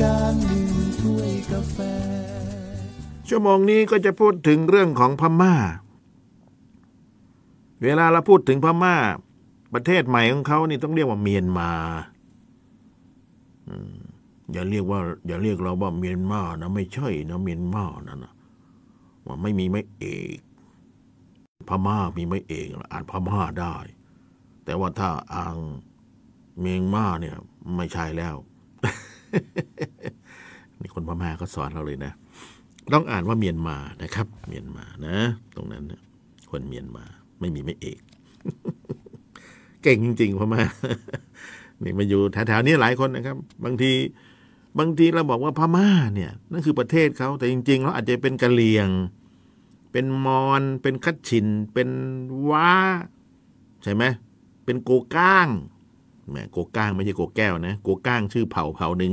[0.00, 0.66] การหนึ่ง
[1.00, 1.78] ถ้วยกาแฟ
[3.28, 5.54] ชั่วโมงนี้ก็จะพูดถึงเรื่องของพม่า
[7.82, 8.96] เวลาเราพูดถึงพม่า
[9.74, 11.70] ประเทศใหม่ของเขานี่ต้องเรียกว่าเมียนมา
[13.68, 13.96] อืม
[14.52, 18.34] อย่าเรียกว่า อย่าเรียกเราว่าเมียนมานะไม่ใช่นะเมียนมานั่นนะ
[19.26, 20.04] ว่าไม่มีไม่เอ
[20.36, 20.38] ก
[21.68, 23.76] พม่ามีไม่เอกอ่านพม่าได้
[24.64, 25.56] แต่ว่าถ้าอ่าง
[26.60, 27.36] เมียนมาเนี่ย
[27.76, 28.36] ไม่ใช่แล้ว
[30.80, 32.12] นี่คนพม่าก็สอนเราเลยนะ
[32.92, 35.16] ต้องอ่านว่าเมียนมานะครับ เมียนมานะ
[35.56, 36.00] ตรงนั้นนะ
[36.50, 37.04] คนเมียนมา
[37.40, 38.00] ไม่มีไม่เอก
[39.82, 40.62] เก่งจริงๆพม่า
[41.82, 43.92] นี่มาอยู่แถวๆนี้หลายคนนะครับ บางที
[44.78, 48.88] บางทีเราบอกว่าพม่าเนี่ยนั่นคือประเทศเขาแต่จริงๆแล้วอาจจะเป็นกะเหรี่ยง
[49.92, 51.88] เป็นมอญเป็นคัดฉิน เป็น
[52.48, 52.72] ว้า
[53.82, 54.04] ใช่ไหม
[54.64, 55.48] เป็นโกก้าง
[56.30, 59.12] แหมโกก้างไม่ใช่โกแก้วนะโกก้างชื่อเผ่าเผ่าหนึ่ง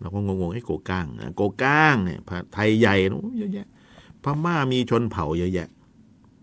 [0.00, 2.20] เราก็งงๆให้โกก้างนะโกก้างเนี่ย
[2.54, 3.66] ไทยใหญ่นะเยอะแยะ
[4.24, 5.68] พม่ามีชนเผ่าเยอะแยะ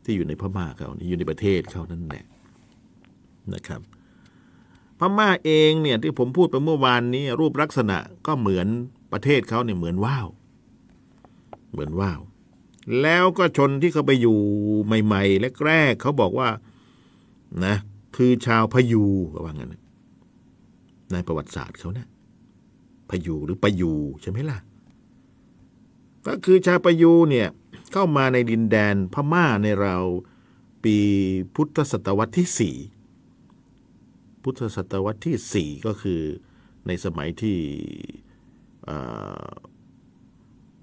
[0.04, 2.26] ที่อยู่ในพม่าเขานี่อยู่ในประเทศเขานั่นแหละ
[3.54, 3.82] นะครับ
[5.00, 7.98] พม่าเองเนี่ยที่ผมพูดไปเมื่อวานนี้รูปลักษณะ
[8.28, 8.68] ก็เหมือน
[9.14, 10.28] ประเทศเขาเนี่ยเหมือนว่าว
[11.72, 12.20] เหมือนว่าว
[13.02, 14.38] แล้วก็ชนที่เขาไปอยู่
[14.86, 16.50] ใหม่ๆแรกๆเขาบอกว่า
[17.66, 17.76] นะ
[18.16, 19.04] คือชาวพยู
[19.44, 19.76] ว่างั้น
[21.14, 22.08] ในประวัติศาสตร์เขานะ
[23.10, 24.58] พยูหรือปยูใช่ไหมล่ะ
[26.28, 27.48] ก็คือชาวปยูเนี่ย
[27.92, 30.06] เข้ามาในดินแดนพม่าในราว
[30.84, 30.98] ปี
[31.56, 32.76] พุทธศตวรรษที่สี่
[34.44, 36.22] พุทธศตวรรษที่สี่ก็คือ
[36.88, 37.58] ในสมัยที่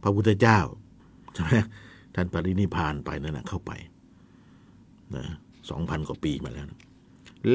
[0.03, 0.61] พระพุทธเจ้า
[1.34, 1.55] ใช่ไหม
[2.14, 3.73] ท่านปรินิพพานไปนั่นนะเข้าไป
[5.17, 5.25] นะ
[5.70, 6.78] สองพันกว่าปีมาแล้วนะ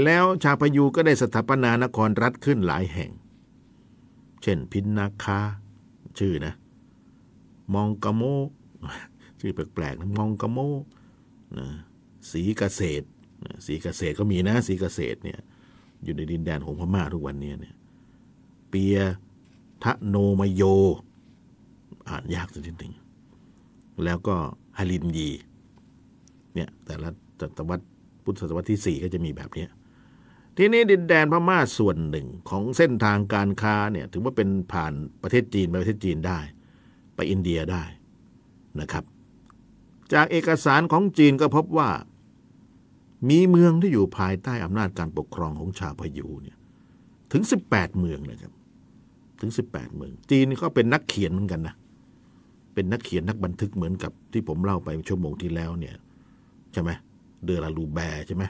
[0.03, 3.11] แล้วชาวพยูก็ได้สถาปนานครรัฐขึ้นหลายแห่ง
[4.41, 5.39] เช่นพินนาคา
[6.19, 6.53] ชื่อนะ
[7.73, 8.23] มองกะโม
[9.39, 10.59] ชื่อแปลกๆนะมองกะโม
[11.57, 11.67] นะ
[12.31, 13.05] สีเกษตร
[13.65, 15.39] สีเกษตรก็มีนะสีเกษตรเนี่ย
[16.03, 17.75] อยู่ในดินแดนของพม่าทุกวันนี้เนี่ย
[18.69, 18.97] เปีย
[19.83, 20.63] ทะโนมโย
[22.09, 22.93] อ่านยากสักนิดหนึ่ง
[24.03, 24.35] แล้วก็
[24.77, 25.29] ฮารินยี
[26.55, 27.09] เนี่ยแต่ละ
[27.41, 27.85] ศตวรรษ
[28.23, 29.69] พุทธศตวรรษที่สี่ก็จะมีแบบเนี้ย
[30.57, 36.39] ทีนี้ดินแดนพม่าส่วนหนึ่งของเส้นทางการค้าเนี่ยถือว่าเป็นผ่านประเทศจีนไปประเทศจีนได้
[37.15, 37.83] ไปอินเดียได้
[38.79, 39.03] นะครับ
[40.13, 41.89] จากเอกสารของจีนก็พบว่า
[43.29, 46.57] มีเมืองที่อยู่ภายใต้อำนาจการปกครองของชาวพยูเนี่ย
[47.31, 48.53] ถึง 18 เมืองนะครับ
[49.41, 51.75] ถึง 18 เมือง จีนก็เป็นนักเขียนเหมือนกันนะ
[52.73, 55.95] เป็นนักเขียนนักบันทึกเหมือนกับที่ผมเล่าไปชั่วโมงที่แล้วเนี่ย
[56.73, 56.89] ใช่ไหม
[57.45, 58.43] เดอลาลูแบร์ใช่ไหม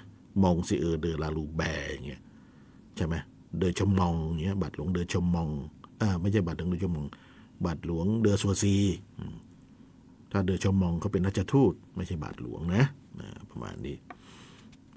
[0.44, 2.22] มองซิเออเดอลาลูแบร์อย่างเงี้ย
[2.96, 3.16] ใช่ไหม
[3.58, 5.50] เดอชมองอย่างเงี้ยบัตรหลวงเดอชมอง
[6.02, 7.06] อ่าไม่ใช่บัตรหลวงเดอชมอง
[7.66, 8.76] บาทหลวงเดอซัวซี
[10.32, 12.84] ถ้าเดอชมองเขาเป็นราชทูต ไม่ใช่บาทหลวงนะ
[13.52, 13.96] ประมาณนี้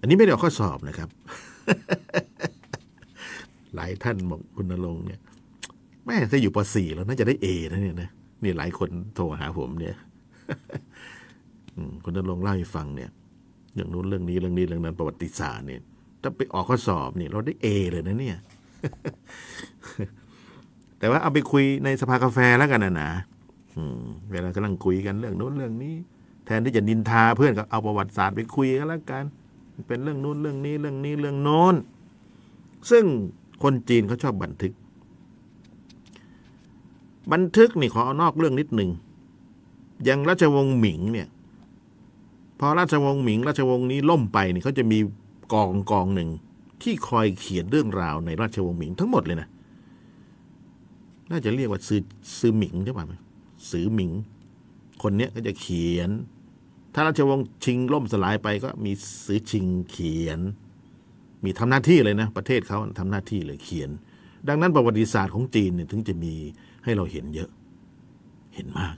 [0.00, 1.08] อันนี้ไม่ได้ออกข้อสอบนะครับ
[3.74, 5.20] หลายท่านบอกคุณนรงเนี่ย
[6.06, 8.10] แม่ถ้าอยู่ป .4 แล้วน่าจะได้เอนะเนี่ยนะ
[8.42, 9.96] นี่หลายคนโทรหาผมเนี่ย
[12.04, 13.10] คุณนรงเล่าให้ฟังเนี่ย
[13.74, 15.80] เรื่องนู้นเรื่องนี้เรื่องนี้เรื่องนั้นประวัติศาสตร์เนี่ย
[16.22, 18.38] ถ้าไปออกข้อสอบเนี่ยเราได้เอเลยนะเนี่ย
[20.98, 23.10] แต่ว่าเอาไปคุยในสภากาแฟแล้วกันนะนะ
[24.30, 25.94] เวลากำลังคุยกันเรื่องโน้นเรื่องนี้
[26.46, 29.24] แทนที่จะนินทาเพื่อนก็เอาประวัติศาสตร์ไปคุยกันแล้วกัน
[29.86, 31.74] เป็นเรื่องนู้นเรื่องนี้เรื่องนี้เรื่องโน้น
[32.90, 33.04] ซึ่ง
[33.62, 34.72] คนจีนเขาชอบบันทึก
[37.32, 38.90] บันทึกนี่ขอเอานอกเรื่องนิดหนึ่ง
[40.04, 41.28] อย่างราชวงศ์หมิงเนี่ย
[42.58, 44.98] พอราชวงศ์หมิง ราชวงศ์นี้ล่มไปนี่เขาจะมี
[45.52, 46.28] กองกองหนึ่ง
[46.82, 49.48] ที่คอยเขียนเรื่องราวในราชวงศ์หมิงทั้งหมดเลยนะ
[51.30, 52.02] น่าจะเรียกว่าซือ
[52.38, 53.04] ซือหมิงใช่ป่ะ
[53.70, 54.12] สือหมิง
[55.02, 56.10] คนเนี้ยก็จะเขียน
[56.94, 58.92] ถ้าราชวงศ์ชิงล่มสลายไปก็มี
[59.24, 60.40] สือชิงเขียน
[61.44, 63.90] มีทำหน้าที่เลยนะ ประเทศเขาทำหน้าที่เลยเขียน
[64.48, 66.34] ดังนั้นประวัติศาสตร์ของจีนเนี่ยถึงจะมี
[66.84, 67.50] ให้เราเห็นเยอะ
[68.54, 68.94] เห็นมาก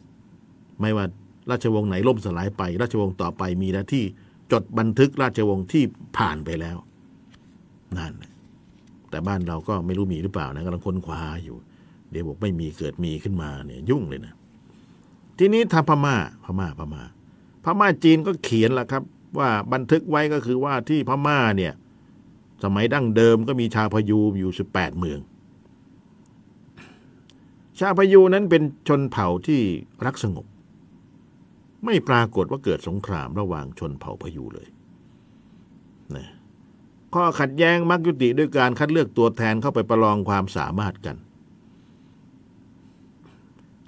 [0.81, 1.05] ไม่ว่า
[1.51, 4.05] ราชวงศ์ไหนล่มสลายไป ราชวงศ์ต่อไปมีหน้าที่
[4.53, 5.85] จดบันทึกราชวงศ์ที่
[6.19, 6.77] ผ่านไปแล้ว
[7.99, 8.13] นั่น
[9.11, 11.57] แต่บ้านเราก็ไม่รู้มีหรือเปล่านะกำลังค้นคว้าอยู่
[12.11, 14.35] เดี๋ยวบอกไม่มีเกิดมีขึ้นมาเนี่ยยุ่งเลยนะ
[15.39, 17.03] ทีนี้ทางพม่าพม่าพม่า
[17.65, 19.03] พม่าจีนก็เขียนแล้วครับ
[19.39, 21.73] ว่าบันทึกไว้ก็คือว่าที่พม่าเนี่ย
[22.65, 25.19] สมัยดั้งเดิมก็มีชาวพยูอยู่สิบแปดเมือง
[27.79, 29.61] ชาวพยูนั้นเป็นชนเผ่าที่
[30.07, 30.47] รักสงบ
[31.85, 34.69] ไม่ปรากฏว่าเกิดสงครามระหว่างชนเผ่าพยูเลย
[36.17, 36.29] นะ
[37.15, 41.17] ข้อขัดแย้งมักยุติด้วยการคัดเลือกตัวแทนเข้าไปประลองความสามารถกัน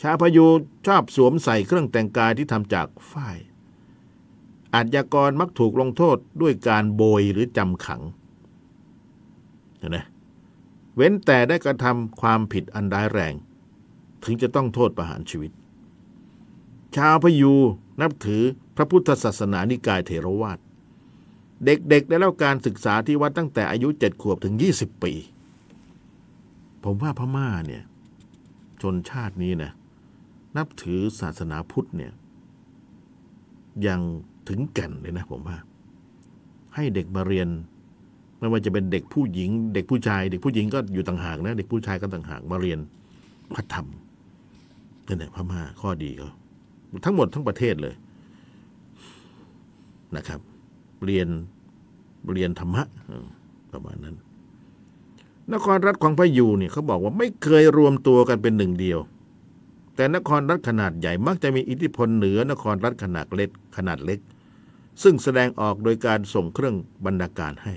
[0.02, 0.46] ชาวพยู
[0.86, 3.38] ชอบสวมใส่เครื่องแต่งกายที่ทำจากฝ้าย
[4.74, 8.02] อาชญากรมักถูกลงโทษด้วยการโบยหรือจำขัง
[9.78, 9.98] เห็นไหม
[10.96, 13.34] เว้นแต่ได้กระทำความผิดอันร้ายแรง
[14.24, 15.52] ถึงจะต้องโทษประหารชีวิต
[16.96, 17.54] ชาวพยู
[18.00, 18.42] นับถือ
[18.76, 20.58] พระพุทธศาสนานิกายเถรวาท
[21.64, 25.12] เด็กๆได้รับการศึกษาที่วัดตั้งแต่อายุเจ็ดขวบถึง20ปี
[26.84, 27.82] ผมว่าพม่าเนี่ย
[28.82, 29.72] ชนชาตินี้นะ
[30.56, 32.12] นับถือศาสนาพุทธเนี่ย
[33.86, 34.00] ยัง
[34.48, 35.58] ถึงแก่นเลยนะผมว่า
[36.74, 37.48] ให้เด็กมาเรียน
[38.38, 42.78] ไม่ว่าจะเป็นเด็กผู้หญิง เด็กผู้ชาย เด็กผู้หญิงก็อยู่ต่างหากนะ เด็กผู้ชายก็ต่างหากมาเรียน
[43.54, 43.86] พระธรรม
[45.06, 46.28] นั่นแหละพม่าข้อดีก็
[47.04, 47.94] ทั้งหมดทั้งประเทศเลย
[50.16, 50.40] นะครับ
[51.04, 51.28] เรียน
[52.32, 52.82] เรียนธรรมะ
[53.72, 54.16] ประมาณนั้น
[55.52, 58.98] นครรัฐของพะยูเนี่ยเขาบอกว่าไม่เคยรวมตัวกันเป็นหนึ่งเดียว
[59.96, 64.20] แต่นครรัฐขนาดใหญ่มักจะมีอิทธิพลเหนือนครรัฐขนาดเล็กขนาดเล็ก
[65.02, 67.74] ซึ่งแสดงออกโดยการส่งเครื่องบรรณาการให้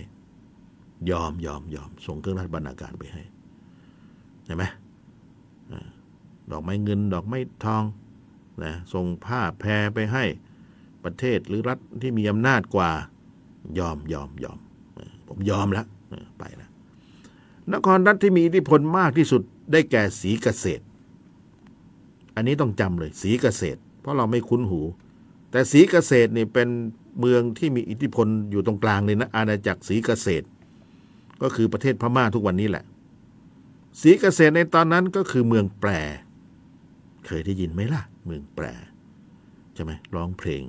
[1.11, 3.23] ยอมยอมยอมส่งเครื่องราชบรรณาการไปให้
[4.45, 4.63] เห็นไหม
[6.51, 7.83] ดอกไม้เงิน ดอกไม้ทอง
[8.63, 10.23] นะส่งผ้าแพรไปให้
[11.03, 12.91] ประเทศหรือรัฐที่มีอำนาจกว่า
[13.79, 14.59] ยอมยอมยอม
[15.27, 15.87] ผมยอมแล้ว
[16.39, 16.71] ไปแล้ว
[17.73, 19.41] นครรัฐที่มีอิทธิพลมากที่สุด
[19.71, 20.83] ได้แก่สีเกษตร
[22.35, 24.81] อันนี้ต้องจำเลย สีเกษตร เพราะเราไม่คุ้นหู
[25.51, 26.69] แต่สีเกษตรนี่เป็น
[27.19, 30.45] เมืองที่มีอิทธิพลอยู่ตรงกลางเลยนะอาณาจักรสีเกษตร
[31.41, 32.83] ก็คือประเทศพม่าทุกวันนี้แหละ
[34.01, 35.89] สีเกษตรในตอนนั้นก็คือเมืองแปร
[37.25, 38.65] เคยได้ยินไหมล่ะ เมืองแปร
[39.73, 40.63] ใช่ไหมร้องเพลง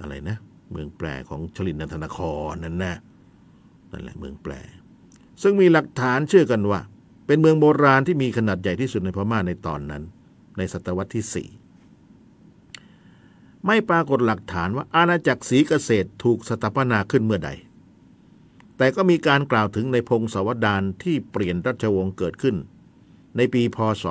[0.00, 0.36] อะไรนะ
[0.72, 2.18] เมืองแปรของชลินนันทนค
[2.50, 2.94] รนั่นนะ
[3.92, 4.52] นั่นแหละเมืองแปร
[5.42, 6.80] ซึ่งมีหลักฐานเชื่อกันว่า
[7.26, 10.02] เป็นเมืองโบราณที่มีขนาดใหญ่ที่สุดในพม่าในตอนนั้น
[10.56, 11.48] ในศตวรรษที่สี่
[13.66, 17.50] ไม่ปรากฏหลักฐานว่าอาณาจักรศรีเกษตรถูกสถาปนาขึ้นเมื่อใด
[18.76, 22.56] แต่ก็มีการกล่าวถึงในพงศาวดารที่เปลี่ยนราชวงศ์เกิดขึ้น
[23.36, 24.04] ในปีพศ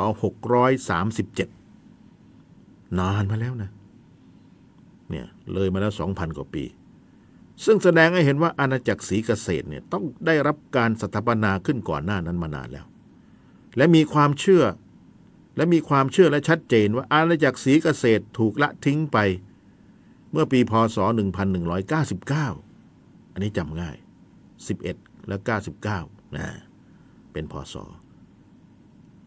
[0.55, 1.54] 637
[2.99, 3.69] นานมาแล้วนะ
[5.09, 6.63] เนี่ยเลยมาแล้ว2,000กว่าปี
[7.65, 12.85] ซึ่งแสดงให้เห็นว่าอาณาจักรศรีเกษตรเนี่ยต้องได้รับการสถาปนาขึ้นก่อนหน้านั้นมานานแล้ว
[13.77, 14.63] และมีความเชื่อ
[15.57, 19.17] และมีความเชื่อและชัดเจนว่าอาณาจักรศรีเกษตรถูกละทิ้งไป
[20.31, 23.95] เมื่อปีพศ 1199 อันนี้จำง่าย
[24.81, 25.37] 11 และ
[25.85, 26.47] 99นะ
[27.33, 27.75] เป็นพศ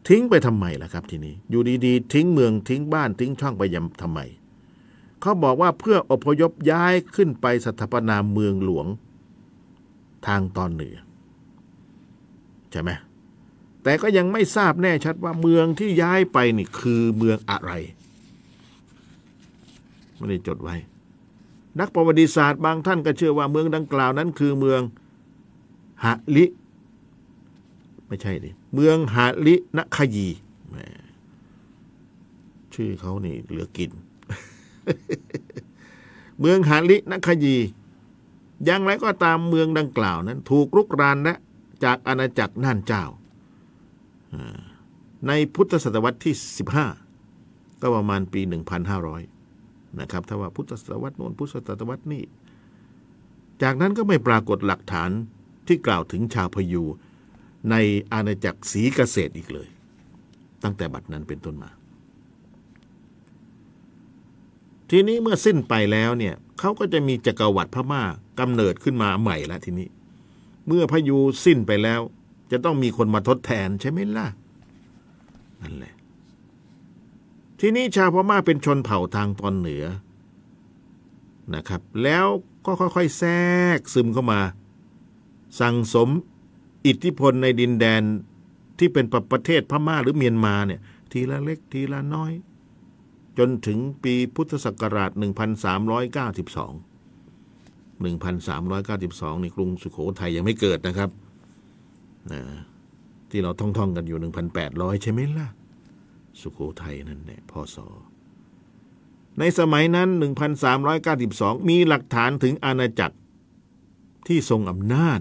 [0.08, 4.20] ทิ้งไปทำไมล่ะครับ ทีนี้ อยู่ดีๆ ทิ้งเมืองทิ้งบ้านทิ้งช่องไปยำทำไม
[5.20, 8.86] เขาบอกว่าเพื่ออพยพย้ายขึ้นไปสถาปนาเมืองหลวง
[10.26, 10.96] ทางตอนเหนือ
[12.70, 12.90] ใช่ไหม
[13.82, 17.72] แต่ก็ยังไม่ทราบแน่ชัดว่าเมืองที่ย้ายไปนี่คือเมืองอะไร
[20.16, 20.76] ไม่ได้จดไว้
[21.80, 24.80] นักประวัติศาสตร์บางท่านก็เชื่อว่าเมืองดังกล่าวนั้นคือเมือง
[26.04, 26.44] หะลิ
[28.08, 30.28] ไม่ใช่ดิ เมืองหะลินคยี
[32.74, 33.90] ชื่อเขานี่เหลือกิน
[36.40, 37.56] เมืองหาลินคยี
[38.64, 41.34] อย่างไรก็ตามเมืองดังกล่าวนั้น ถูกรุกรานและ
[41.84, 43.04] จากอาณาจักรน่านเจ้า
[44.34, 44.60] อ่า
[45.26, 46.34] ในพุทธศตวรรษที่
[47.08, 48.40] 15 ก็ประมาณปี
[49.20, 52.24] 1,500 นะครับ ถ้าว่าพุทธศตวรรษโน้นพุทธศตวรรษนี้
[53.62, 55.10] จากนั้นก็ไม่ปรากฏหลักฐาน
[55.66, 56.82] ที่กล่าวถึงชาวพยู
[57.70, 57.74] ใน
[58.12, 59.68] อาณาจักรศรีเกษตรอีกเลย
[60.62, 61.70] ตั้งแต่บัดนั้นเป็นต้นมา
[64.90, 68.02] ทีนี้เมื่อสิ้นไปแล้วเนี่ยเขาก็จะมีจักรวรรดิพม่า
[68.40, 69.88] กำเนิดขึ้นมาใหม่ละทีนี้
[70.66, 72.00] เมื่อพยูสิ้นไปแล้ว
[72.50, 74.28] จะต้องมีคนมาทดแทนใช่ไหมล่ะ
[75.62, 75.94] นั่นแหละ
[77.60, 79.84] ทีนี้ชาวพม่าเป็นชนเผ่าทางตอนเหนือ
[81.54, 82.26] นะครับ แล้ว
[82.66, 83.34] ก็ค่อยๆ แทร
[83.76, 84.40] กซึมเข้ามา
[85.60, 86.08] สั่งสม
[86.86, 88.02] อิทธิพลในดินแดน
[88.78, 90.80] ที่เป็นประเทศพม่าหรือเมียนมาเนี่ย
[91.12, 92.32] ทีละเล็กทีละน้อย
[93.38, 95.20] จนถึงปีพุทธศักราช 1392
[98.02, 101.10] 1392นี่กรุงสุโขทัยยังไม่เกิดนะครับ
[102.32, 102.42] นะ
[103.30, 104.18] ที่เราท่อง ๆ กันอยู่
[104.60, 105.48] 1,800 ใช่ไหมล่ะ
[106.40, 107.76] สุโขทัยนั่นแหละพศ
[109.38, 110.08] ในสมัยนั้น
[110.88, 113.16] 1392 มีหลักฐานถึงอาณาจักร
[114.26, 115.20] ที่ทรงอำนาจ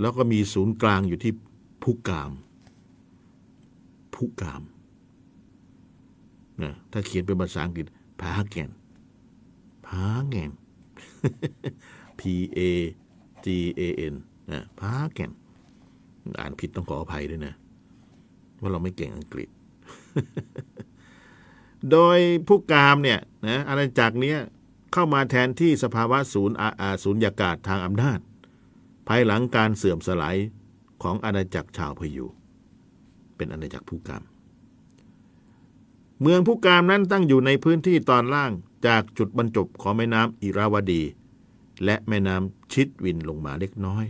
[0.00, 1.32] แล้วก็มีศูนย์กลางอยู่ที่
[1.82, 2.32] พุกาม
[4.14, 4.62] พุกาม
[6.62, 7.86] นะถ้าเขียนเป็นภาษาอังกฤษ
[8.20, 8.70] พาแกน
[9.86, 10.50] พาแกน
[12.18, 12.22] P
[12.58, 12.60] A
[13.44, 13.46] G
[13.80, 14.14] A N
[14.52, 15.30] นะพาแกน
[16.40, 17.54] อ่านผิดต้องขออภัยด้วยนะ
[18.60, 19.48] ว่าเราไม่เก่งอังกฤษ
[21.90, 24.38] โดยผู้กามเนี่ยนะอาณาจักรเนี้ย
[24.92, 28.18] เข้ามาแทนที่สภาวะศูนย์อาอาศูนยากาศทางอำนาจ
[29.08, 30.36] ภายหลังการเสื่อมสลาย
[31.02, 32.26] ของอาณาจักรชาวพยู
[33.36, 34.24] เป็นอาณาจักรผู้กาม
[36.20, 38.52] เมืองผู้กามนั้นตั้งอยู่ในพื้นที่ตอนล่าง
[38.86, 41.02] จากจุดบรรจบของแม่น้ำอิราวดี
[41.84, 44.04] และแม่น้ำชิดวินลงมาเล็กน้อย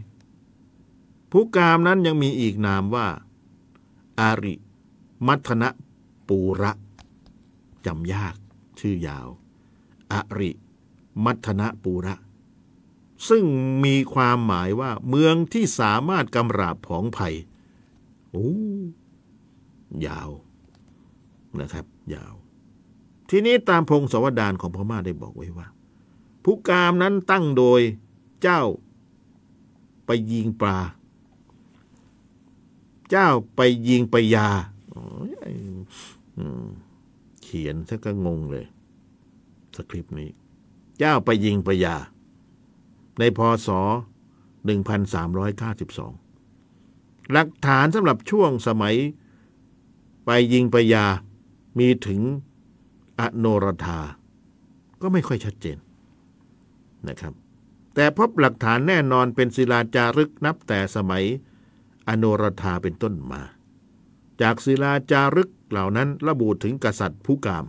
[1.30, 3.06] ผู้กามนั้นยังมีอีกนามว่า
[4.20, 4.54] อาริ
[5.26, 5.68] มัทนะ
[6.28, 6.72] ปูระ
[7.86, 8.34] จำยาก
[8.78, 9.28] ชื่อยาว
[10.12, 10.50] อาริ
[11.24, 12.14] มัทนะปูระ
[13.28, 13.44] ซึ่ง
[13.84, 17.34] มีความหมายว่า เมืองที่สามารถกำราบผองภัย
[18.30, 18.52] โอ้
[20.06, 20.30] ยาว
[21.60, 22.34] นะครับ ยาว
[23.30, 25.68] ทีนี้ตามพงศาวดารของพม่าได้บอกไว้ว่า
[26.44, 27.80] ผู้กามนั้นตั้งโดย
[28.42, 28.62] เจ้า
[30.06, 30.78] ไปยิงปลา
[33.10, 34.48] เจ้าไปยิงไปยา
[35.48, 35.52] ย
[36.38, 36.68] อืม
[37.42, 38.66] เขียนซะก็งงเลย
[39.76, 40.30] สคริปต์นี้
[40.98, 41.96] เจ้าไปยิงไปยา
[43.18, 43.68] ในพศ
[44.66, 48.96] 1392 หลักฐานสำหรับช่วงสมัย
[50.26, 51.06] ไปยิงไปยา
[51.78, 52.20] มีถึง
[53.20, 54.00] อโนรธา
[55.00, 55.78] ก็ไม่ค่อยชัดเจน
[57.08, 57.32] นะครับ
[57.94, 61.24] แต่พบหลักฐานแน่นอนเป็นศิลาจารึกนับแต่สมัย
[62.08, 63.42] อโนรธาเป็นต้นมา
[64.42, 67.64] จากศิลาจารึกเหล่านั้นระบุถึงกษัตริย์ผู้กาม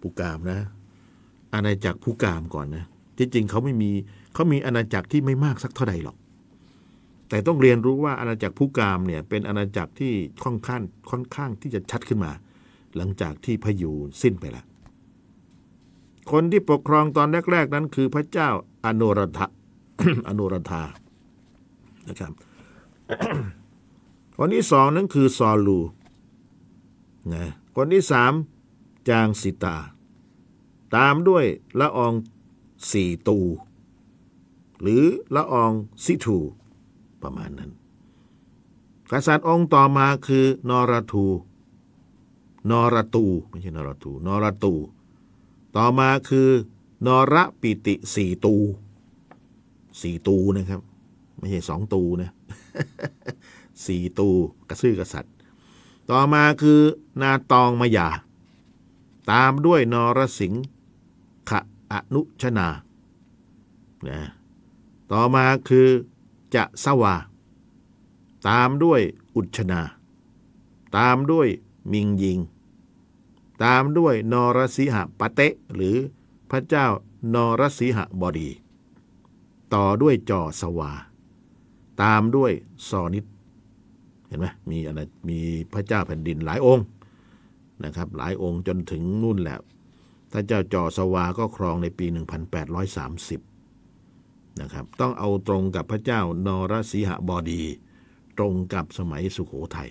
[0.00, 0.60] ผู้กามนะ
[1.52, 2.84] อาณาจักรผู้กามก่อนนะ
[3.22, 3.90] ที่จริงเขาไม่มี
[4.34, 6.16] เขามีอาณาจักรที่ไม่มากสักเท่าใดหรอก
[7.28, 10.12] แต่ต้องเรียนรู้ว่าอาณาจักรผู้กามเนี่ยเป็นอาณาจักรที่
[10.42, 12.32] ค่อนข้างค่อนข้างที่จะชัดขึ้นมา
[12.96, 14.66] หลังจากที่พยูสิ้นไปแล้ว
[16.30, 18.48] คนที่ปกครองตอนแรก ๆ นั้นคือพระเจ้า
[18.84, 19.46] อโนรทะ
[20.28, 20.82] อโนรธา
[22.08, 22.32] นะครับ
[24.38, 25.80] คนที่สองนั้นคือซอลู
[27.34, 28.32] นะคนที่สาม
[29.08, 29.76] จางสิตา
[30.96, 31.44] ตามด้วย
[31.80, 32.12] ละออง
[32.90, 33.38] สี่ตู
[34.80, 35.72] หรือละออง
[36.04, 36.38] สิทู
[37.22, 37.70] ประมาณนั้น
[39.10, 41.26] กษัตริย์องค์ต่อมาคือนอรทู
[42.70, 44.74] นอรตูไม่ใช่นอรทูนอรตู
[45.76, 46.48] ต่อมาคือ
[47.06, 48.54] นอระปิติสี่ตู
[50.00, 50.80] สี่ตูนะครับ
[51.38, 52.30] ไม่ใช่สองตูนะ
[53.86, 54.28] สี่ตู
[54.68, 55.34] กระซื่อกษัตริย์
[56.10, 56.80] ต่อมาคือ
[57.20, 58.08] นาตองมายา
[59.30, 60.64] ตามด้วยนรสิงห์
[61.92, 62.68] อนุชนา
[64.08, 64.20] นะ
[65.12, 65.88] ต่อมาคือ
[66.54, 67.14] จะสวา
[68.48, 69.00] ตามด้วย
[69.36, 69.80] อุชนา
[70.96, 71.48] ตามด้วย
[71.92, 72.38] มิงยิง
[73.64, 75.96] ตามด้วยนรสิหปะเตะ หรือ
[76.50, 76.86] พระเจ้า
[77.34, 78.50] นรสิหบดี
[79.74, 80.92] ต่อด้วยจอสวา
[82.02, 82.52] ตามด้วย
[82.88, 83.24] ซอนิด
[84.26, 85.38] เห็นไหมมีอะไรมี
[85.72, 86.84] พระเจ้าแผ่นดินหลายองค์
[87.84, 89.56] นะครับ หลายองค์จนถึงนู่นแหละ
[90.32, 92.06] ถ้าเจ้าจอสวาก็ครองในปี
[93.72, 97.62] 1830 นะครับ ต้องเอาตรงกับพระเจ้านรสิหบดี
[98.38, 99.90] ตรงกับสมัยสุขโขทัย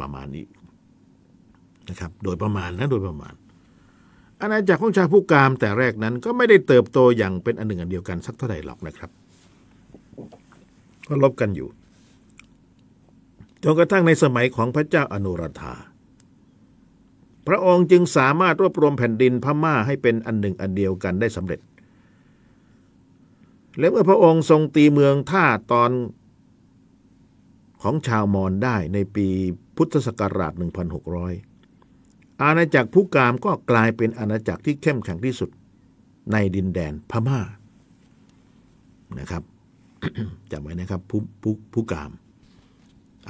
[0.00, 0.46] ประมาณนี้
[1.88, 3.34] นะครับ โดยประมาณนะโดยประมาณ
[4.40, 9.10] อาณาจักรของชาวผู้กามแต่แรกนั้นก็ไม่ได้เติบโตอย่างเป็นอันหนึ่งอันเดียวกันสักเท่าไหร่หรอกนะครับ
[11.08, 11.68] ก็ลบกันอยู่
[13.62, 15.74] จนกระทั่งในสมัยของพระเจ้าอนุรธา
[17.52, 21.60] ระองค์จึงสามารถรวบรวมแผ่นดินพม่าให้เป็นอันหนึ่งอันเดียวกันได้สำเร็จ
[23.78, 25.90] และเมื่อพระองค์ทรงตีเมืองท่าตอน
[27.82, 29.26] ของชาวมอญได้ในปี
[29.76, 30.52] พุทธศักราช
[31.26, 35.50] 1600 อาณาจักรผู้กามก็กลายเป็นอาณาจักรที่เข้มแข็งที่สุด
[36.32, 37.40] ในดินแดนพม่า
[39.18, 39.42] นะครับ
[40.50, 42.10] จำไว้นะครับผู้ผู้ผู้กาม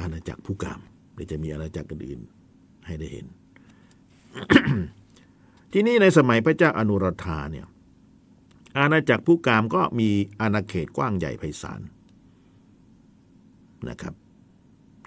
[0.00, 0.80] อาณาจักรผู้กาม
[1.14, 3.26] เดี๋ยวจะมีอาณาจักรอื่นๆให้ได้เห็น
[5.72, 7.66] ที่นี่ในสมัยพระเจ้าอนุรธาเนี่ย
[8.78, 10.10] อาณาจักรผู้กามก็มี
[10.40, 11.80] อาณาเขตกว้างใหญ่ไพศาล
[13.88, 14.14] นะครับ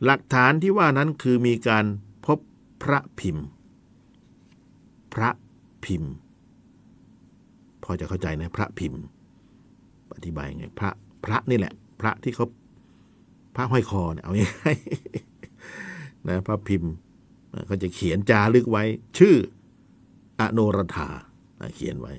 [0.05, 1.85] หลักฐานที่ว่านั้นคือมีการ
[2.25, 2.39] พบ
[2.83, 3.45] พระพิมพ์
[5.13, 5.29] พระ
[5.85, 6.13] พิมพ์
[7.83, 9.01] พอจะเข้าใจนะพระพิมพ์
[10.15, 10.89] อธิบายไงพระ
[11.25, 12.45] พระนี่แหละ พระที่เขา
[13.55, 14.75] พระห้อยคอเนี่ยเอาง่าย
[16.27, 16.93] นะพระพิมพ์
[17.67, 18.83] เขาจะเขียนจารึกไว้
[19.17, 19.35] ชื่อ
[20.39, 21.09] อโนรธา
[21.75, 22.13] เขียนไว้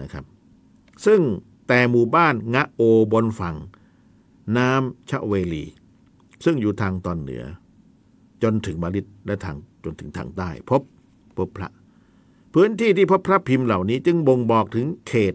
[0.00, 0.24] นะครับ
[1.06, 1.20] ซึ่ง
[1.68, 3.56] แต่หมู่บ้านงะโอบนฝั่ง
[4.56, 5.64] น้ำชะเวลี
[6.44, 7.44] ซึ่งอยู่ทางตอนเหนือ
[8.42, 10.82] จนถึงมาริดและทางจนถึงทางใต้ พบ
[11.36, 11.70] พบพระ
[12.54, 15.34] พื้นที่ที่พบพระพิมพ์เหล่านี้จึงบ่งบอกถึงเขต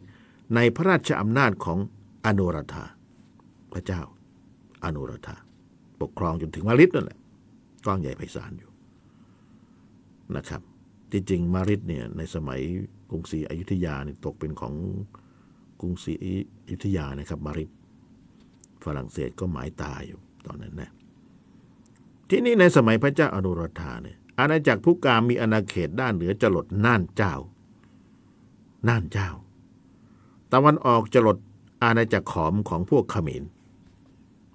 [0.56, 1.80] ในพระราชอำนาจของ
[2.26, 2.86] อโนรธา
[3.74, 4.02] พระเจ้า
[4.84, 5.36] อโนรธา
[6.02, 7.20] ปกครองจนถึงมาริดนั่นแหละ
[7.86, 8.67] กว้างใหญ่ไพศาลอยู่
[10.36, 10.62] นะครับ
[11.12, 12.62] ที่จริงมาริดเนี่ยในสมัย
[13.10, 14.74] กรุงศรีอยุธยาเนี่ยตกเป็นของ
[15.82, 16.28] กรุงศรีอ
[16.72, 17.70] ยุธยานะครับ มาริด
[18.84, 20.92] ฝรั่งเศสก็หมายตาอยู่ตอนนั้นนะ
[22.30, 27.34] ที่นี่ในสมัยพระเจ้าอนุรธาเนี่ยอาณาจักรผู้กามมีอาณาเขตด้านเหนือจรดน่านเจ้า
[28.88, 29.30] น่านเจ้า
[30.52, 31.38] ตะวันออกจรด
[31.84, 33.44] อาณาจักรขอมของพวกขมร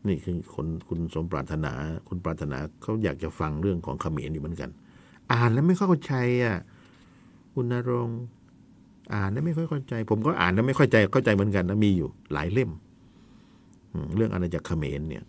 [0.09, 1.73] นี่คือคนคุณสมปรารถนา
[2.09, 4.71] คุณปรารถนาเขาอยากจะฟังเรื่องของขมรอยู่เหมือนกัน
[5.33, 6.57] อ่านแล้วไม่ค่อยเข้าใจอะ
[7.55, 8.21] คุณนรงค์
[9.15, 12.71] อ่านแล้วไม่ค่อยเข้าใจ ผมก็อ่านแล้วไม่เข้าใจเข้าใจเหมือนกันนะมีอยู่หลายเล่ม
[14.17, 15.25] เรื่องอาณาจักรเขมรเนี่ย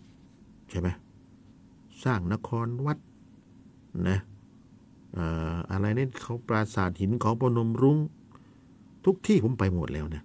[0.70, 0.88] ใช่ไหม
[2.04, 2.98] สร้างนครวัด
[4.08, 4.18] นะ
[5.72, 7.98] อะไรเนี่ยเขาปราสาทหินของพนมรุง้ง
[9.04, 10.22] ทุกที่ผมไปหมดแล้วนะ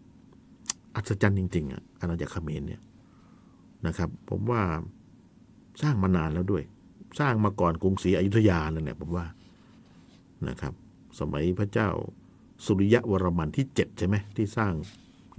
[0.96, 2.82] อัศจรรย์จริงๆอะอาณาจักรเขมรเนี่ย
[3.86, 4.62] นะครับ ผมว่า
[5.82, 6.64] สร้างมานานแล้วด้วย
[7.20, 9.26] สร้างมาก่อนกรุงศรีอยุธยานั่นแหละผมว่า
[10.48, 10.74] นะครับ
[11.20, 11.90] สมัยพระเจ้า
[12.66, 14.74] สุริยะวรมันที่เจ็ดใช่ไหมที่สร้าง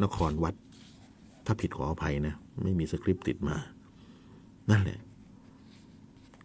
[0.03, 0.55] นครวัด
[1.47, 3.57] ถ้าผิดขออภัยนะ ไม่มีสคริปต์ติดมา
[4.71, 5.01] นั่นแหละ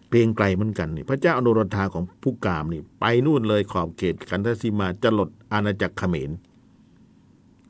[0.09, 6.31] เกรงไกลเหมือนกันนี่พระเจ้าอนุรัธาของผู้กามนี่ ไปนู่นเลยขอบเขตกันทสีมาจรดอาณาจักรเขมร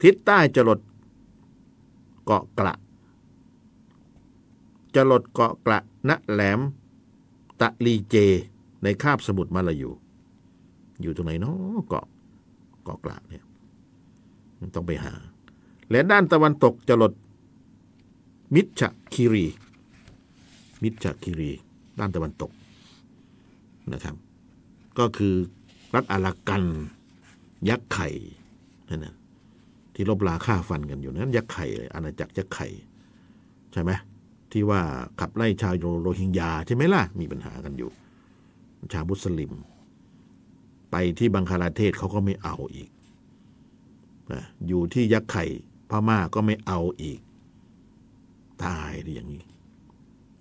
[0.01, 0.79] ทิศใต้จรด
[2.25, 2.73] เกาะกระ
[4.95, 6.59] จรดเกาะกระณแหลม
[7.61, 8.15] ตะลีเจ
[8.83, 9.89] ในคาบสมุทรมาลายู
[11.01, 12.05] อยู่ตรงไหนเนาะเกาะ
[12.83, 13.43] เกาะกระเนี่ย
[14.75, 15.13] ต้องไปหา
[15.91, 17.13] และด้านตะวันตกจรด
[18.55, 18.81] มิช
[19.13, 19.45] คิรี
[20.83, 21.51] มิชคิรี
[21.99, 22.51] ด้านตะวันตก
[23.93, 24.15] นะครับ
[24.99, 25.33] ก็คือ
[25.95, 26.63] รัฐอารากัน
[27.69, 28.07] ยักษ์ไข่
[28.89, 29.15] นั่นนะ
[29.93, 32.67] ที่ลบลาฆ่าฟันกันอยู่นั้น ยักษ์ไข่อาณาจักรยักษ์ไข่
[33.73, 33.91] ใช่ไหม
[34.51, 34.81] ที่ว่า
[35.19, 37.89] ขับไล่ชาวโรฮิงญาใช่ไหมล่ะ มีปัญหากันอยู่
[38.93, 39.51] ชาวมุสลิม
[40.91, 42.89] ไปที่บังคลาเทศเขาก็ไม่เอาอีก
[44.31, 45.45] นะอยู่ที่ยักษ์ไข่
[45.89, 47.19] พม่าก็ไม่เอาอีก
[48.63, 49.43] ตายดิอย่างนี้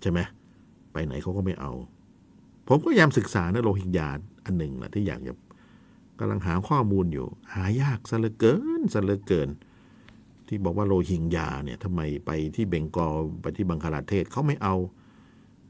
[0.01, 0.19] ใช่ไหม
[0.91, 1.71] ไปไหนเขาก็ไม่เอา
[2.67, 4.09] ผมก็พยายามศึกษานะโรฮิงญา
[4.45, 5.33] อันหนึ่งแหละที่อยากจะ
[6.19, 9.49] กำลังหาข้อมูลอยู่ หายากซะเหลือเกินซะเหลือเกิน
[10.47, 14.75] ที่บอกว่าโรฮิงญาเนี่ยทำไมไปที่เบงกอลไปที่บังคลาเทศเขาไม่เอา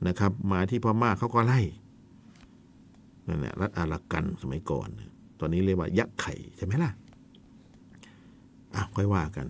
[0.07, 1.61] นะครับ มาที่พม่าเขาก็ไล่
[3.27, 4.89] นั่นแหละรัฐอารากันสมัยก่อน
[5.39, 6.91] ตอนนี้เรียกว่ายักษ์ไข่ใช่ไหมล่ะ
[8.75, 9.47] อะค่อยว่ากัน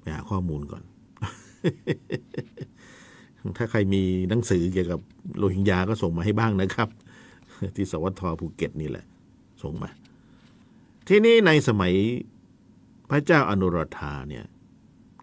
[0.00, 0.82] ไปหาข้อมูลก่อน
[3.56, 5.00] ถ้าใครมีหนังสือเกี่ยวกับ
[5.38, 6.88] โรฮิงญาก็ส่งมาให้บ้างนะครับ
[7.76, 9.04] ที่สวทภูเก็ตนี่แหละ
[9.62, 9.90] ส่งมา
[11.08, 11.94] ที่นี่ในสมัย
[13.10, 14.46] พระเจ้าอนุรัธาเนี่ย